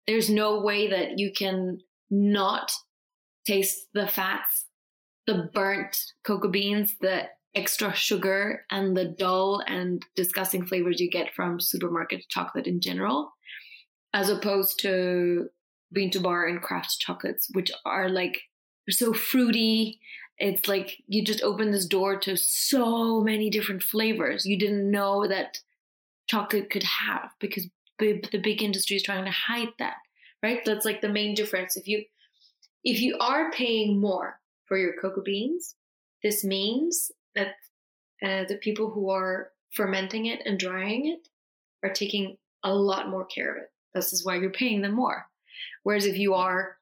there's 0.08 0.30
no 0.30 0.62
way 0.62 0.90
that 0.90 1.18
you 1.20 1.32
can 1.32 1.80
not 2.10 2.72
taste 3.46 3.88
the 3.94 4.08
fats 4.08 4.66
the 5.28 5.50
burnt 5.54 5.98
cocoa 6.24 6.50
beans 6.50 6.96
the 7.02 7.28
extra 7.56 7.96
sugar 7.96 8.66
and 8.70 8.96
the 8.96 9.06
dull 9.06 9.64
and 9.66 10.04
disgusting 10.16 10.66
flavors 10.66 11.00
you 11.00 11.10
get 11.10 11.34
from 11.34 11.60
supermarket 11.60 12.28
chocolate 12.30 12.68
in 12.68 12.82
general, 12.82 13.32
as 14.14 14.30
opposed 14.30 14.80
to 14.82 15.48
bean 15.92 16.12
to 16.12 16.20
bar 16.20 16.46
and 16.46 16.62
craft 16.62 17.00
chocolates, 17.00 17.48
which 17.54 17.72
are 17.86 18.10
like 18.10 18.42
so 18.90 19.14
fruity. 19.14 20.00
It's 20.38 20.68
like 20.68 21.02
you 21.08 21.24
just 21.24 21.42
open 21.44 21.72
this 21.72 21.86
door 21.86 22.20
to 22.20 22.36
so 22.36 23.22
many 23.22 23.50
different 23.50 23.82
flavors 23.82 24.46
you 24.46 24.60
didn't 24.60 24.92
know 24.92 25.28
that 25.28 25.60
chocolate 26.28 26.70
could 26.70 26.84
have 26.84 27.32
because 27.40 27.68
the, 28.00 28.22
big 28.44 28.62
industry 28.62 28.98
is 28.98 29.04
trying 29.04 29.26
to 29.26 29.32
hide 29.32 29.70
that, 29.80 29.96
right? 30.44 30.60
That's 30.66 30.86
like 30.86 31.02
the 31.02 31.10
main 31.10 31.36
difference. 31.36 31.78
If 31.78 31.88
you 31.88 32.04
if 32.84 33.02
you 33.02 33.18
are 33.20 33.52
paying 33.52 34.00
more 34.00 34.40
for 34.66 34.78
your 34.78 34.94
cocoa 35.02 35.24
beans, 35.24 35.76
this 36.22 36.44
means 36.44 37.12
that 37.36 37.56
uh, 38.24 38.44
the 38.48 38.60
people 38.62 38.92
who 38.92 39.10
are 39.10 39.52
fermenting 39.74 40.28
it 40.28 40.42
and 40.46 40.60
drying 40.60 41.08
it 41.08 41.28
are 41.84 41.94
taking 41.94 42.38
a 42.64 42.74
lot 42.74 43.10
more 43.10 43.26
care 43.26 43.52
of 43.52 43.58
it. 43.58 43.72
This 43.94 44.14
is 44.14 44.26
why 44.26 44.36
you're 44.36 44.52
paying 44.52 44.82
them 44.82 44.94
more. 44.94 45.26
Whereas 45.84 46.06
if 46.06 46.18
you 46.18 46.34
are 46.36 46.78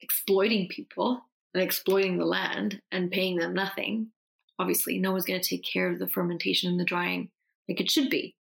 exploiting 0.00 0.68
people 0.68 1.22
and 1.58 1.64
exploiting 1.64 2.18
the 2.18 2.24
land 2.24 2.80
and 2.92 3.10
paying 3.10 3.36
them 3.36 3.52
nothing, 3.52 4.08
obviously 4.60 4.96
no 4.96 5.10
one's 5.10 5.24
going 5.24 5.40
to 5.40 5.48
take 5.48 5.64
care 5.64 5.90
of 5.90 5.98
the 5.98 6.06
fermentation 6.06 6.70
and 6.70 6.78
the 6.78 6.84
drying 6.84 7.28
like 7.68 7.80
it 7.80 7.90
should 7.90 8.08
be. 8.08 8.36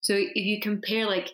So 0.00 0.14
if 0.14 0.46
you 0.46 0.58
compare 0.58 1.06
like 1.06 1.26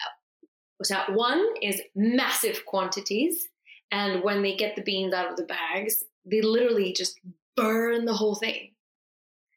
uh, 0.00 0.84
so 0.84 0.96
one 1.10 1.44
is 1.60 1.82
massive 1.94 2.64
quantities 2.64 3.48
and 3.92 4.22
when 4.22 4.42
they 4.42 4.56
get 4.56 4.74
the 4.74 4.82
beans 4.82 5.12
out 5.12 5.30
of 5.30 5.36
the 5.36 5.44
bags, 5.44 6.02
they 6.24 6.40
literally 6.40 6.94
just 6.94 7.20
burn 7.56 8.06
the 8.06 8.14
whole 8.14 8.34
thing 8.34 8.72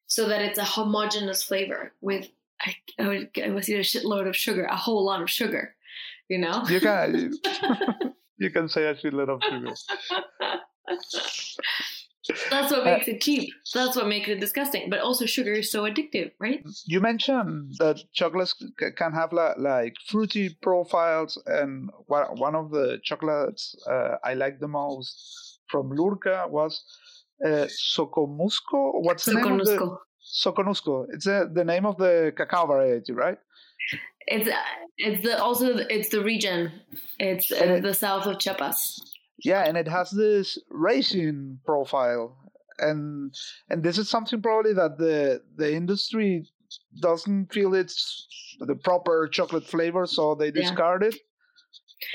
so 0.07 0.27
that 0.27 0.41
it's 0.41 0.59
a 0.59 0.65
homogenous 0.65 1.41
flavor 1.41 1.93
with 2.01 2.27
I, 2.61 2.75
I 2.99 3.07
would 3.07 3.29
I 3.41 3.49
would 3.49 3.69
a 3.69 3.79
shitload 3.79 4.27
of 4.27 4.35
sugar, 4.35 4.65
a 4.65 4.75
whole 4.75 5.05
lot 5.05 5.21
of 5.21 5.29
sugar. 5.29 5.73
You 6.27 6.39
know? 6.39 6.65
You 6.67 6.81
can 6.81 7.33
you 8.37 8.49
can 8.49 8.67
say 8.67 8.87
a 8.87 8.95
shitload 8.95 9.29
of 9.29 9.41
sugar. 9.41 9.73
That's 12.49 12.71
what 12.71 12.83
makes 12.83 13.07
uh, 13.07 13.11
it 13.11 13.21
cheap. 13.21 13.53
That's 13.73 13.95
what 13.95 14.07
makes 14.07 14.27
it 14.27 14.39
disgusting. 14.39 14.89
But 14.89 14.99
also, 14.99 15.25
sugar 15.25 15.53
is 15.53 15.71
so 15.71 15.83
addictive, 15.83 16.31
right? 16.39 16.61
You 16.85 16.99
mentioned 16.99 17.75
that 17.79 18.01
chocolates 18.13 18.53
can 18.97 19.13
have 19.13 19.31
like, 19.31 19.93
fruity 20.07 20.57
profiles, 20.61 21.41
and 21.45 21.89
one 22.07 22.55
of 22.55 22.71
the 22.71 22.99
chocolates 23.03 23.75
uh, 23.89 24.15
I 24.23 24.33
like 24.33 24.59
the 24.59 24.67
most 24.67 25.59
from 25.69 25.91
Lurca 25.91 26.49
was 26.49 26.83
uh, 27.45 27.67
Soconusco. 27.95 29.01
What's 29.01 29.25
the 29.25 29.35
name 29.35 29.59
of 29.59 29.65
the 29.65 29.97
Soconusco? 30.43 31.05
It's 31.13 31.27
uh, 31.27 31.45
the 31.53 31.63
name 31.63 31.85
of 31.85 31.97
the 31.97 32.33
cacao 32.35 32.65
variety, 32.65 33.13
right? 33.13 33.37
It's 34.27 34.49
uh, 34.49 34.55
it's 34.97 35.23
the 35.23 35.41
also 35.41 35.77
it's 35.77 36.09
the 36.09 36.23
region. 36.23 36.71
It's 37.19 37.51
uh, 37.51 37.79
the 37.81 37.93
south 37.93 38.25
of 38.25 38.39
Chiapas. 38.39 38.99
Yeah, 39.43 39.63
and 39.63 39.77
it 39.77 39.87
has 39.87 40.09
this 40.09 40.57
racing 40.69 41.59
profile, 41.65 42.37
and 42.79 43.33
and 43.69 43.83
this 43.83 43.97
is 43.97 44.09
something 44.09 44.41
probably 44.41 44.73
that 44.73 44.97
the 44.97 45.41
the 45.55 45.73
industry 45.73 46.49
doesn't 47.01 47.53
feel 47.53 47.73
it's 47.73 48.27
the 48.59 48.75
proper 48.75 49.27
chocolate 49.31 49.65
flavor, 49.65 50.05
so 50.07 50.35
they 50.35 50.51
discard 50.51 51.03
yeah. 51.03 51.09
it. 51.09 51.15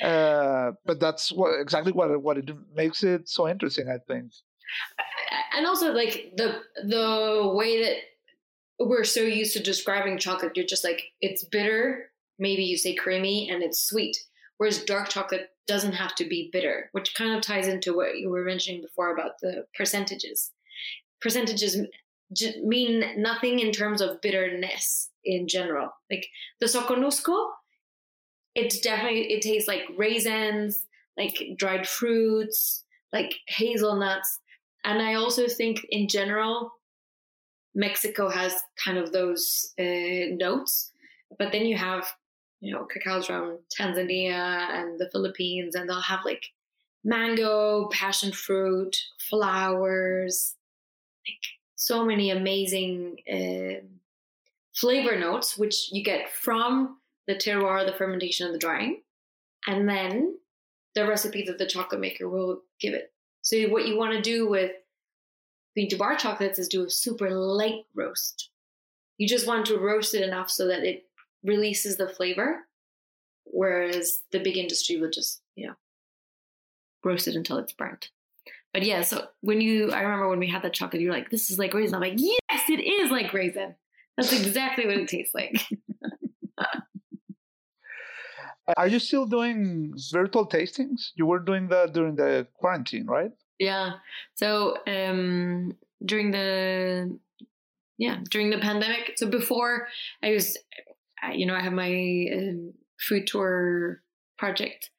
Uh, 0.02 0.72
but 0.84 1.00
that's 1.00 1.30
what 1.32 1.60
exactly 1.60 1.92
what 1.92 2.22
what 2.22 2.38
it 2.38 2.50
makes 2.74 3.02
it 3.02 3.28
so 3.28 3.48
interesting, 3.48 3.88
I 3.88 3.98
think. 4.12 4.32
And 5.56 5.66
also, 5.66 5.92
like 5.92 6.32
the 6.36 6.60
the 6.88 7.52
way 7.54 7.82
that 7.84 7.96
we're 8.80 9.04
so 9.04 9.20
used 9.20 9.52
to 9.54 9.62
describing 9.62 10.18
chocolate, 10.18 10.56
you're 10.56 10.66
just 10.66 10.84
like 10.84 11.02
it's 11.20 11.44
bitter. 11.44 12.10
Maybe 12.38 12.64
you 12.64 12.76
say 12.76 12.94
creamy, 12.94 13.48
and 13.50 13.62
it's 13.62 13.86
sweet. 13.86 14.16
Whereas 14.56 14.84
dark 14.84 15.08
chocolate 15.08 15.48
doesn't 15.66 15.92
have 15.92 16.14
to 16.16 16.24
be 16.24 16.50
bitter, 16.52 16.88
which 16.92 17.14
kind 17.14 17.34
of 17.34 17.42
ties 17.42 17.68
into 17.68 17.94
what 17.94 18.18
you 18.18 18.30
were 18.30 18.44
mentioning 18.44 18.82
before 18.82 19.12
about 19.12 19.40
the 19.40 19.64
percentages. 19.76 20.50
Percentages 21.20 21.76
mean 22.62 23.04
nothing 23.16 23.58
in 23.58 23.72
terms 23.72 24.00
of 24.00 24.20
bitterness 24.20 25.10
in 25.24 25.46
general. 25.46 25.90
Like 26.10 26.26
the 26.60 26.66
soconusco, 26.66 27.50
it's 28.54 28.80
definitely 28.80 29.32
it 29.32 29.42
tastes 29.42 29.68
like 29.68 29.82
raisins, 29.96 30.86
like 31.16 31.54
dried 31.56 31.86
fruits, 31.86 32.84
like 33.12 33.34
hazelnuts, 33.46 34.40
and 34.84 35.00
I 35.00 35.14
also 35.14 35.46
think 35.48 35.86
in 35.90 36.08
general, 36.08 36.72
Mexico 37.74 38.28
has 38.28 38.54
kind 38.82 38.98
of 38.98 39.12
those 39.12 39.72
uh, 39.78 40.34
notes, 40.34 40.90
but 41.38 41.52
then 41.52 41.66
you 41.66 41.76
have 41.76 42.12
you 42.62 42.72
know, 42.72 42.86
cacaos 42.86 43.26
from 43.26 43.58
Tanzania 43.76 44.30
and 44.70 44.98
the 44.98 45.10
Philippines, 45.10 45.74
and 45.74 45.88
they'll 45.88 46.00
have 46.00 46.24
like 46.24 46.44
mango, 47.04 47.88
passion 47.88 48.32
fruit, 48.32 48.96
flowers, 49.28 50.54
like 51.28 51.42
so 51.74 52.04
many 52.04 52.30
amazing 52.30 53.16
uh, 53.30 53.84
flavor 54.72 55.18
notes, 55.18 55.58
which 55.58 55.90
you 55.90 56.04
get 56.04 56.32
from 56.32 56.98
the 57.26 57.34
terroir, 57.34 57.84
the 57.84 57.92
fermentation, 57.92 58.46
and 58.46 58.54
the 58.54 58.60
drying, 58.60 59.02
and 59.66 59.88
then 59.88 60.38
the 60.94 61.04
recipe 61.04 61.42
that 61.42 61.58
the 61.58 61.66
chocolate 61.66 62.00
maker 62.00 62.28
will 62.28 62.62
give 62.80 62.94
it. 62.94 63.12
So 63.40 63.58
what 63.70 63.88
you 63.88 63.98
want 63.98 64.14
to 64.14 64.22
do 64.22 64.48
with 64.48 64.70
bean 65.74 65.88
to 65.88 65.96
bar 65.96 66.14
chocolates 66.14 66.60
is 66.60 66.68
do 66.68 66.84
a 66.84 66.90
super 66.90 67.30
light 67.30 67.86
roast. 67.96 68.50
You 69.18 69.26
just 69.26 69.48
want 69.48 69.66
to 69.66 69.78
roast 69.78 70.14
it 70.14 70.22
enough 70.22 70.48
so 70.48 70.68
that 70.68 70.84
it 70.84 71.06
releases 71.44 71.96
the 71.96 72.08
flavor, 72.08 72.66
whereas 73.44 74.20
the 74.30 74.40
big 74.40 74.56
industry 74.56 75.00
will 75.00 75.10
just, 75.10 75.42
you 75.56 75.66
know, 75.66 75.74
roast 77.04 77.28
it 77.28 77.36
until 77.36 77.58
it's 77.58 77.72
burnt. 77.72 78.10
But 78.72 78.84
yeah, 78.84 79.02
so 79.02 79.26
when 79.40 79.60
you, 79.60 79.90
I 79.90 80.00
remember 80.00 80.28
when 80.28 80.38
we 80.38 80.48
had 80.48 80.62
that 80.62 80.72
chocolate, 80.72 81.02
you're 81.02 81.12
like, 81.12 81.30
this 81.30 81.50
is 81.50 81.58
like 81.58 81.74
raisin. 81.74 81.94
I'm 81.96 82.00
like, 82.00 82.14
yes, 82.16 82.62
it 82.68 82.80
is 82.80 83.10
like 83.10 83.34
raisin. 83.34 83.74
That's 84.16 84.32
exactly 84.32 84.86
what 84.86 84.96
it 84.96 85.08
tastes 85.08 85.34
like. 85.34 85.60
Are 88.76 88.86
you 88.86 88.98
still 88.98 89.26
doing 89.26 89.92
virtual 90.12 90.46
tastings? 90.48 91.10
You 91.16 91.26
were 91.26 91.40
doing 91.40 91.68
that 91.68 91.92
during 91.92 92.14
the 92.14 92.46
quarantine, 92.54 93.06
right? 93.06 93.32
Yeah. 93.58 93.94
So 94.34 94.76
um, 94.86 95.76
during 96.04 96.30
the 96.30 97.18
yeah 97.98 98.18
during 98.30 98.50
the 98.50 98.58
pandemic. 98.58 99.14
So 99.16 99.26
before 99.26 99.88
I 100.22 100.30
was 100.30 100.56
you 101.30 101.46
know, 101.46 101.54
I 101.54 101.60
have 101.60 101.72
my 101.72 102.26
uh, 102.32 102.72
food 103.00 103.26
tour 103.26 104.02
project. 104.38 104.90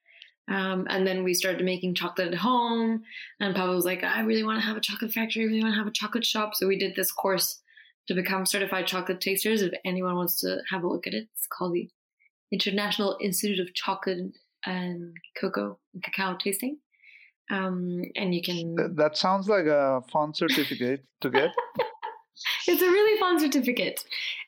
Um, 0.50 0.88
and 0.90 1.08
then 1.08 1.24
we 1.24 1.34
started 1.34 1.64
making 1.64 1.96
chocolate 1.96 2.30
at 2.30 2.36
home. 2.36 3.04
And 3.40 3.56
Pavel 3.56 3.76
was 3.76 3.86
like, 3.86 4.04
I 4.04 4.22
really 4.22 4.44
want 4.44 4.60
to 4.60 4.66
have 4.66 4.78
a 4.78 4.82
chocolate 4.82 5.12
factory. 5.12 5.44
I 5.44 5.48
really 5.48 5.64
want 5.64 5.74
to 5.74 5.80
have 5.80 5.88
a 5.88 5.92
chocolate 5.92 6.26
shop. 6.26 6.56
So 6.56 6.68
we 6.68 6.78
did 6.78 6.96
this 6.96 7.12
course 7.12 7.62
to 8.08 8.14
become 8.14 8.46
certified 8.46 8.88
chocolate 8.88 9.22
tasters. 9.22 9.62
If 9.62 9.74
anyone 9.86 10.16
wants 10.16 10.42
to 10.42 10.60
have 10.70 10.84
a 10.84 10.88
look 10.88 11.08
at 11.08 11.14
it, 11.14 11.30
it's 11.34 11.48
called 11.48 11.74
the 11.74 11.90
International 12.52 13.18
Institute 13.22 13.60
of 13.60 13.74
Chocolate 13.74 14.38
and 14.66 15.16
Cocoa 15.40 15.80
and 15.94 16.04
Cacao 16.04 16.38
Tasting. 16.38 16.78
Um, 17.52 18.04
and 18.16 18.34
you 18.34 18.42
can. 18.42 18.96
That 18.96 19.18
sounds 19.18 19.48
like 19.48 19.66
a 19.66 20.02
fun 20.12 20.34
certificate 20.34 21.04
to 21.22 21.30
get. 21.30 21.50
it's 22.68 22.82
a 22.82 22.86
really 22.86 23.20
fun 23.20 23.40
certificate. 23.40 24.04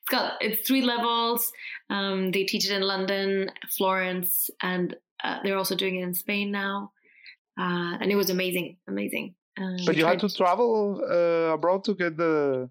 It's 0.06 0.12
got 0.12 0.34
it's 0.40 0.68
three 0.68 0.82
levels. 0.82 1.52
Um, 1.90 2.32
they 2.32 2.44
teach 2.44 2.66
it 2.66 2.72
in 2.72 2.84
London, 2.84 3.50
Florence, 3.76 4.52
and 4.62 4.96
uh, 5.24 5.40
they're 5.44 5.58
also 5.58 5.76
doing 5.76 5.96
it 5.96 6.04
in 6.04 6.14
Spain 6.14 6.52
now. 6.52 6.92
Uh, 7.60 7.98
and 8.00 8.12
it 8.12 8.16
was 8.16 8.30
amazing, 8.30 8.78
amazing. 8.88 9.34
Uh, 9.60 9.78
but 9.86 9.96
you 9.96 10.06
had 10.06 10.20
to 10.20 10.30
travel 10.30 11.02
uh, 11.10 11.54
abroad 11.54 11.84
to 11.86 11.96
get 11.96 12.18
the 12.18 12.70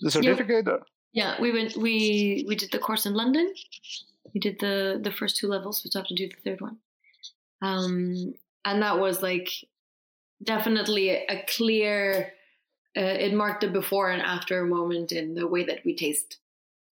the 0.00 0.10
certificate. 0.10 0.66
Yeah. 0.66 0.76
yeah, 1.12 1.40
we 1.40 1.52
went. 1.52 1.76
We 1.76 2.44
we 2.46 2.56
did 2.56 2.72
the 2.72 2.78
course 2.78 3.06
in 3.06 3.14
London. 3.14 3.54
We 4.34 4.40
did 4.40 4.58
the 4.60 5.00
the 5.02 5.12
first 5.12 5.36
two 5.36 5.48
levels. 5.48 5.82
We 5.82 5.88
still 5.88 6.02
have 6.02 6.08
to 6.08 6.14
do 6.14 6.28
the 6.28 6.50
third 6.50 6.60
one. 6.60 6.76
Um, 7.62 8.34
and 8.66 8.82
that 8.82 8.98
was 8.98 9.22
like 9.22 9.48
definitely 10.42 11.10
a 11.10 11.42
clear 11.48 12.34
uh, 12.96 13.00
it 13.00 13.32
marked 13.32 13.64
a 13.64 13.68
before 13.68 14.10
and 14.10 14.20
after 14.20 14.64
moment 14.66 15.12
in 15.12 15.34
the 15.34 15.46
way 15.46 15.64
that 15.64 15.80
we 15.84 15.94
taste 15.94 16.38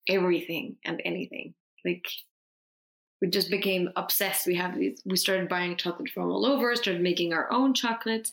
everything 0.09 0.77
and 0.85 1.01
anything. 1.05 1.55
Like 1.85 2.07
we 3.21 3.29
just 3.29 3.51
became 3.51 3.91
obsessed. 3.97 4.47
We 4.47 4.57
have. 4.57 4.77
We 4.77 5.17
started 5.17 5.49
buying 5.49 5.77
chocolate 5.77 6.11
from 6.11 6.31
all 6.31 6.45
over. 6.45 6.75
Started 6.77 7.03
making 7.03 7.33
our 7.33 7.51
own 7.51 7.73
chocolate, 7.73 8.31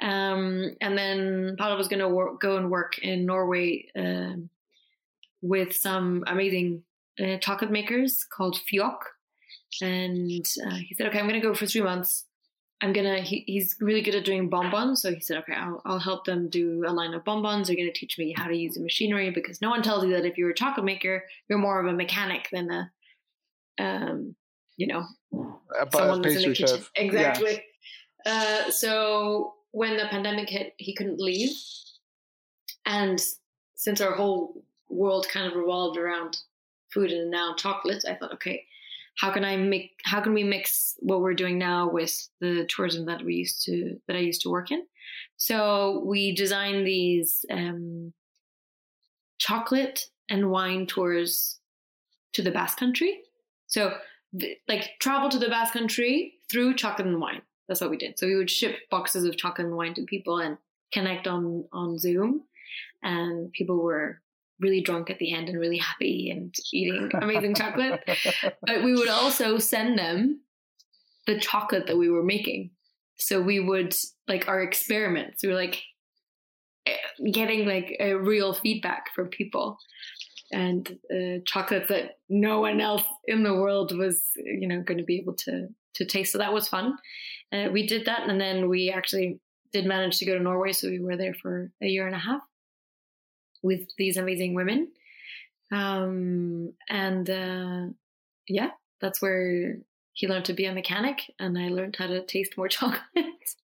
um, 0.00 0.76
and 0.80 0.98
then 0.98 1.56
Paolo 1.58 1.76
was 1.76 1.88
going 1.88 2.00
to 2.00 2.36
go 2.38 2.56
and 2.56 2.70
work 2.70 2.98
in 2.98 3.24
Norway 3.24 3.86
uh, 3.98 4.34
with 5.40 5.74
some 5.74 6.24
amazing 6.26 6.82
uh, 7.18 7.38
chocolate 7.38 7.70
makers 7.70 8.24
called 8.24 8.60
Fjåk. 8.70 8.98
And 9.80 10.46
uh, 10.66 10.76
he 10.76 10.94
said, 10.94 11.06
"Okay, 11.06 11.18
I'm 11.18 11.28
going 11.28 11.40
to 11.40 11.46
go 11.46 11.54
for 11.54 11.66
three 11.66 11.82
months. 11.82 12.24
I'm 12.80 12.92
gonna. 12.92 13.20
He, 13.20 13.42
he's 13.46 13.74
really 13.80 14.02
good 14.02 14.14
at 14.14 14.24
doing 14.24 14.48
bonbons, 14.48 15.02
so 15.02 15.12
he 15.12 15.20
said, 15.20 15.38
"Okay, 15.38 15.54
I'll, 15.54 15.82
I'll 15.84 15.98
help 15.98 16.24
them 16.24 16.48
do 16.48 16.84
a 16.86 16.92
line 16.92 17.12
of 17.12 17.24
bonbons. 17.24 17.66
They're 17.66 17.76
gonna 17.76 17.92
teach 17.92 18.18
me 18.18 18.34
how 18.36 18.46
to 18.46 18.56
use 18.56 18.74
the 18.74 18.80
machinery 18.80 19.30
because 19.30 19.60
no 19.60 19.70
one 19.70 19.82
tells 19.82 20.04
you 20.04 20.10
that 20.12 20.24
if 20.24 20.38
you're 20.38 20.50
a 20.50 20.54
chocolate 20.54 20.86
maker, 20.86 21.24
you're 21.48 21.58
more 21.58 21.80
of 21.80 21.86
a 21.86 21.92
mechanic 21.92 22.48
than 22.52 22.70
a, 22.70 22.90
um, 23.82 24.36
you 24.76 24.86
know, 24.86 25.04
A 25.80 25.88
someone 25.92 26.22
that's 26.22 26.36
in 26.36 26.42
the 26.42 26.48
kitchen. 26.54 26.68
chef. 26.68 26.90
Exactly. 26.94 27.64
Uh, 28.24 28.70
so 28.70 29.54
when 29.72 29.96
the 29.96 30.06
pandemic 30.08 30.48
hit, 30.48 30.74
he 30.78 30.94
couldn't 30.94 31.18
leave, 31.20 31.50
and 32.86 33.20
since 33.74 34.00
our 34.00 34.12
whole 34.12 34.62
world 34.88 35.26
kind 35.28 35.46
of 35.50 35.56
revolved 35.56 35.98
around 35.98 36.38
food 36.92 37.10
and 37.10 37.30
now 37.30 37.54
chocolate, 37.56 38.04
I 38.08 38.14
thought, 38.14 38.32
okay, 38.34 38.64
how 39.18 39.32
can 39.32 39.44
I 39.44 39.56
make? 39.56 40.00
How 40.04 40.20
can 40.20 40.32
we 40.32 40.44
mix 40.44 40.94
what 41.00 41.20
we're 41.20 41.34
doing 41.34 41.58
now 41.58 41.90
with 41.90 42.28
the 42.40 42.66
tourism 42.68 43.06
that 43.06 43.24
we 43.24 43.34
used 43.34 43.64
to 43.64 43.98
that 44.06 44.16
I 44.16 44.20
used 44.20 44.42
to 44.42 44.48
work 44.48 44.70
in? 44.70 44.86
So 45.36 46.04
we 46.06 46.34
designed 46.34 46.86
these 46.86 47.44
um, 47.50 48.12
chocolate 49.38 50.04
and 50.30 50.50
wine 50.50 50.86
tours 50.86 51.58
to 52.34 52.42
the 52.42 52.52
Basque 52.52 52.78
Country. 52.78 53.22
So 53.66 53.94
like 54.68 54.90
travel 55.00 55.28
to 55.30 55.38
the 55.38 55.48
Basque 55.48 55.72
Country 55.72 56.34
through 56.48 56.74
chocolate 56.74 57.08
and 57.08 57.20
wine. 57.20 57.42
That's 57.66 57.80
what 57.80 57.90
we 57.90 57.96
did. 57.96 58.18
So 58.20 58.26
we 58.26 58.36
would 58.36 58.50
ship 58.50 58.76
boxes 58.88 59.24
of 59.24 59.36
chocolate 59.36 59.66
and 59.66 59.76
wine 59.76 59.94
to 59.94 60.04
people 60.04 60.38
and 60.38 60.58
connect 60.92 61.26
on 61.26 61.64
on 61.72 61.98
Zoom, 61.98 62.44
and 63.02 63.52
people 63.52 63.82
were 63.82 64.22
really 64.60 64.80
drunk 64.80 65.10
at 65.10 65.18
the 65.18 65.32
end 65.32 65.48
and 65.48 65.58
really 65.58 65.78
happy 65.78 66.30
and 66.30 66.54
eating 66.72 67.10
amazing 67.20 67.54
chocolate. 67.54 68.02
But 68.62 68.84
we 68.84 68.94
would 68.94 69.08
also 69.08 69.58
send 69.58 69.98
them 69.98 70.40
the 71.26 71.38
chocolate 71.38 71.86
that 71.86 71.98
we 71.98 72.10
were 72.10 72.24
making. 72.24 72.70
So 73.16 73.40
we 73.40 73.60
would 73.60 73.94
like 74.26 74.48
our 74.48 74.62
experiments. 74.62 75.42
We 75.42 75.50
were 75.50 75.54
like 75.54 75.82
eh, 76.86 76.96
getting 77.32 77.66
like 77.66 77.96
a 78.00 78.14
real 78.14 78.52
feedback 78.52 79.14
from 79.14 79.28
people 79.28 79.78
and 80.50 80.98
uh, 81.12 81.40
chocolates 81.44 81.88
that 81.88 82.18
no 82.28 82.60
one 82.60 82.80
else 82.80 83.02
in 83.26 83.42
the 83.42 83.54
world 83.54 83.96
was 83.96 84.30
you 84.36 84.66
know 84.66 84.80
going 84.80 84.98
to 84.98 85.04
be 85.04 85.18
able 85.18 85.34
to 85.34 85.68
to 85.94 86.04
taste 86.04 86.32
so 86.32 86.38
that 86.38 86.52
was 86.52 86.68
fun 86.68 86.96
uh, 87.52 87.68
we 87.72 87.86
did 87.86 88.06
that 88.06 88.28
and 88.28 88.40
then 88.40 88.68
we 88.68 88.90
actually 88.90 89.38
did 89.72 89.84
manage 89.84 90.18
to 90.18 90.24
go 90.24 90.34
to 90.34 90.42
norway 90.42 90.72
so 90.72 90.88
we 90.88 91.00
were 91.00 91.16
there 91.16 91.34
for 91.34 91.70
a 91.82 91.86
year 91.86 92.06
and 92.06 92.16
a 92.16 92.18
half 92.18 92.40
with 93.62 93.88
these 93.96 94.16
amazing 94.16 94.54
women. 94.54 94.88
Um, 95.70 96.72
and 96.88 97.28
uh, 97.28 97.86
yeah 98.48 98.70
that's 99.00 99.22
where 99.22 99.76
he 100.12 100.26
learned 100.26 100.46
to 100.46 100.54
be 100.54 100.64
a 100.64 100.72
mechanic 100.72 101.30
and 101.38 101.58
i 101.58 101.68
learned 101.68 101.94
how 101.96 102.06
to 102.06 102.24
taste 102.24 102.56
more 102.56 102.68
chocolate. 102.78 103.02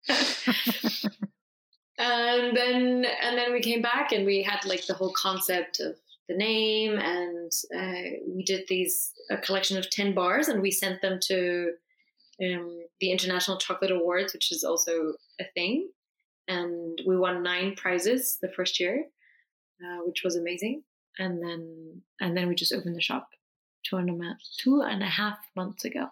And 2.02 2.56
then 2.56 3.06
and 3.22 3.38
then 3.38 3.52
we 3.52 3.60
came 3.60 3.82
back 3.82 4.14
and 4.14 4.26
we 4.26 4.42
had 4.42 4.64
like 4.64 4.86
the 4.86 4.94
whole 4.94 5.12
concept 5.12 5.82
of 5.82 5.98
the 6.30 6.34
name 6.34 6.98
and 6.98 7.52
uh, 7.76 8.20
we 8.26 8.42
did 8.44 8.64
these 8.70 9.12
a 9.30 9.36
collection 9.36 9.78
of 9.78 9.90
10 9.90 10.14
bars 10.14 10.48
and 10.48 10.62
we 10.62 10.72
sent 10.72 11.02
them 11.02 11.20
to 11.24 11.74
um, 12.42 12.86
the 13.02 13.12
international 13.12 13.58
chocolate 13.58 13.92
awards 13.92 14.32
which 14.32 14.50
is 14.50 14.64
also 14.64 15.12
a 15.42 15.46
thing. 15.56 15.90
And 16.48 17.02
we 17.06 17.18
won 17.18 17.44
nine 17.44 17.76
prizes 17.76 18.38
the 18.42 18.48
first 18.56 18.80
year 18.80 19.04
uh, 19.84 20.00
which 20.06 20.24
was 20.24 20.36
amazing. 20.36 20.84
And 21.18 21.42
then 21.42 22.02
and 22.22 22.36
then 22.36 22.48
we 22.48 22.56
just 22.56 22.74
opened 22.74 22.96
the 22.96 23.02
shop 23.02 23.30
two 23.84 23.98
and 23.98 24.10
a, 24.10 24.38
two 24.58 24.82
and 24.82 25.02
a 25.02 25.08
half 25.08 25.38
months 25.56 25.86
ago. 25.86 26.08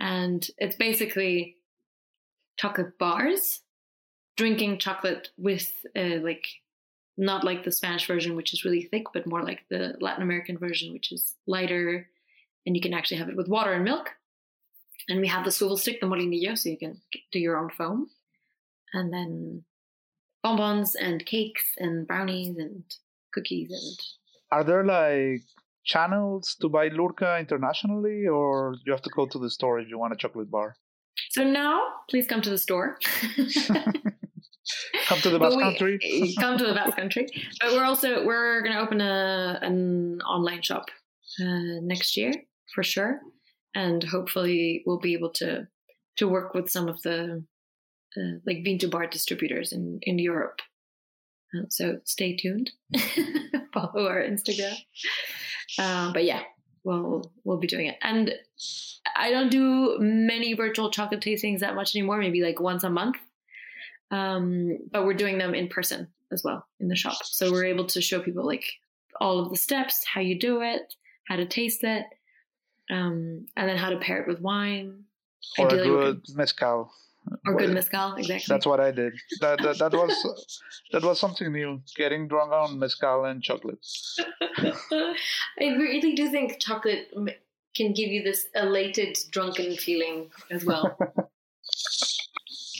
And 0.00 0.46
it's 0.58 0.76
basically 0.76 1.56
chocolate 2.56 2.98
bars 2.98 3.60
drinking 4.36 4.78
chocolate 4.78 5.28
with 5.36 5.72
uh, 5.96 6.18
like 6.22 6.46
not 7.16 7.44
like 7.44 7.64
the 7.64 7.72
Spanish 7.72 8.06
version, 8.06 8.36
which 8.36 8.52
is 8.52 8.64
really 8.64 8.82
thick, 8.82 9.04
but 9.12 9.26
more 9.26 9.42
like 9.42 9.60
the 9.68 9.94
Latin 10.00 10.22
American 10.22 10.58
version, 10.58 10.92
which 10.92 11.12
is 11.12 11.34
lighter, 11.46 12.08
and 12.66 12.74
you 12.74 12.80
can 12.80 12.94
actually 12.94 13.18
have 13.18 13.28
it 13.28 13.36
with 13.36 13.48
water 13.48 13.72
and 13.72 13.84
milk. 13.84 14.10
And 15.08 15.20
we 15.20 15.28
have 15.28 15.44
the 15.44 15.52
swivel 15.52 15.76
stick, 15.76 16.00
the 16.00 16.06
molinillo, 16.06 16.56
so 16.56 16.70
you 16.70 16.78
can 16.78 17.00
do 17.32 17.38
your 17.38 17.58
own 17.58 17.70
foam, 17.70 18.08
and 18.94 19.12
then 19.12 19.64
bonbons 20.42 20.94
and 20.94 21.24
cakes 21.24 21.64
and 21.78 22.06
brownies 22.06 22.56
and 22.58 22.82
cookies 23.32 23.70
and 23.70 23.98
Are 24.50 24.64
there 24.64 24.84
like 24.84 25.42
channels 25.84 26.56
to 26.60 26.68
buy 26.68 26.88
Lurka 26.90 27.40
internationally, 27.40 28.26
or 28.26 28.76
you 28.84 28.92
have 28.92 29.02
to 29.02 29.10
go 29.10 29.26
to 29.26 29.38
the 29.38 29.50
store 29.50 29.80
if 29.80 29.88
you 29.88 29.98
want 29.98 30.12
a 30.12 30.16
chocolate 30.16 30.50
bar? 30.50 30.74
so 31.30 31.44
now 31.44 31.80
please 32.08 32.26
come 32.26 32.40
to 32.40 32.50
the 32.50 32.58
store 32.58 32.98
Come 35.06 35.18
to 35.20 35.30
the 35.30 35.38
Basque 35.38 35.58
Country. 35.58 35.98
come 36.38 36.56
to 36.56 36.66
the 36.66 36.74
Basque 36.74 36.96
Country. 36.96 37.26
But 37.60 37.72
we're 37.72 37.84
also 37.84 38.24
we're 38.24 38.62
going 38.62 38.72
to 38.72 38.80
open 38.80 39.00
a 39.00 39.58
an 39.60 40.20
online 40.22 40.62
shop 40.62 40.86
uh, 41.40 41.80
next 41.82 42.16
year 42.16 42.32
for 42.74 42.82
sure, 42.82 43.20
and 43.74 44.02
hopefully 44.04 44.82
we'll 44.86 45.00
be 45.00 45.14
able 45.14 45.30
to 45.30 45.66
to 46.18 46.28
work 46.28 46.54
with 46.54 46.70
some 46.70 46.88
of 46.88 47.02
the 47.02 47.44
uh, 48.16 48.38
like 48.46 48.64
bean 48.64 48.78
to 48.78 48.88
bar 48.88 49.06
distributors 49.06 49.72
in 49.72 49.98
in 50.02 50.18
Europe. 50.18 50.60
Uh, 51.54 51.66
so 51.68 51.98
stay 52.04 52.36
tuned. 52.36 52.70
Follow 53.74 54.06
our 54.06 54.22
Instagram. 54.22 54.74
Uh, 55.78 56.12
but 56.12 56.24
yeah, 56.24 56.42
we'll 56.84 57.32
we'll 57.44 57.58
be 57.58 57.66
doing 57.66 57.86
it. 57.86 57.96
And 58.02 58.34
I 59.16 59.30
don't 59.30 59.50
do 59.50 59.98
many 59.98 60.54
virtual 60.54 60.90
chocolate 60.90 61.20
tastings 61.20 61.60
that 61.60 61.74
much 61.74 61.94
anymore. 61.94 62.18
Maybe 62.18 62.42
like 62.42 62.60
once 62.60 62.84
a 62.84 62.90
month 62.90 63.16
um, 64.12 64.78
but 64.92 65.04
we're 65.04 65.14
doing 65.14 65.38
them 65.38 65.54
in 65.54 65.68
person 65.68 66.06
as 66.30 66.44
well 66.44 66.66
in 66.78 66.88
the 66.88 66.94
shop. 66.94 67.24
So 67.24 67.50
we're 67.50 67.64
able 67.64 67.86
to 67.86 68.00
show 68.00 68.20
people 68.20 68.46
like 68.46 68.64
all 69.20 69.40
of 69.40 69.50
the 69.50 69.56
steps, 69.56 70.04
how 70.06 70.20
you 70.20 70.38
do 70.38 70.60
it, 70.60 70.94
how 71.26 71.36
to 71.36 71.46
taste 71.46 71.82
it, 71.82 72.04
um, 72.90 73.46
and 73.56 73.68
then 73.68 73.78
how 73.78 73.90
to 73.90 73.98
pair 73.98 74.20
it 74.20 74.28
with 74.28 74.40
wine 74.40 75.04
Or 75.58 75.68
a 75.68 75.70
good 75.70 76.22
mezcal. 76.34 76.92
Or 77.46 77.56
good 77.56 77.70
mezcal. 77.70 78.14
Exactly. 78.14 78.44
That's 78.48 78.66
what 78.66 78.78
I 78.78 78.92
did. 78.92 79.14
That, 79.40 79.60
that 79.62 79.78
that 79.78 79.92
was 79.92 80.60
that 80.92 81.02
was 81.02 81.18
something 81.18 81.52
new. 81.52 81.80
Getting 81.96 82.28
drunk 82.28 82.52
on 82.52 82.78
mezcal 82.78 83.24
and 83.24 83.42
chocolate. 83.42 83.84
I 84.92 85.14
really 85.58 86.14
do 86.14 86.30
think 86.30 86.60
chocolate 86.60 87.12
can 87.74 87.92
give 87.92 88.10
you 88.10 88.22
this 88.22 88.46
elated, 88.54 89.18
drunken 89.30 89.76
feeling 89.76 90.30
as 90.50 90.64
well. 90.64 90.96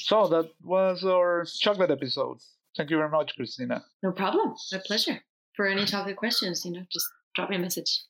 So 0.05 0.29
that 0.29 0.51
was 0.62 1.05
our 1.07 1.46
chocolate 1.61 1.90
episode. 1.90 2.37
Thank 2.77 2.90
you 2.90 2.98
very 2.98 3.09
much, 3.09 3.35
Cristina. 3.35 3.83
no 4.03 4.12
problem. 4.12 4.55
My 4.70 4.81
pleasure. 4.85 5.22
For 5.57 5.66
any 5.66 5.87
chocolate 5.87 6.16
questions, 6.16 6.66
you 6.66 6.72
know, 6.72 6.83
just 6.90 7.07
drop 7.35 7.48
me 7.48 7.57
a 7.57 7.59
message. 7.59 8.03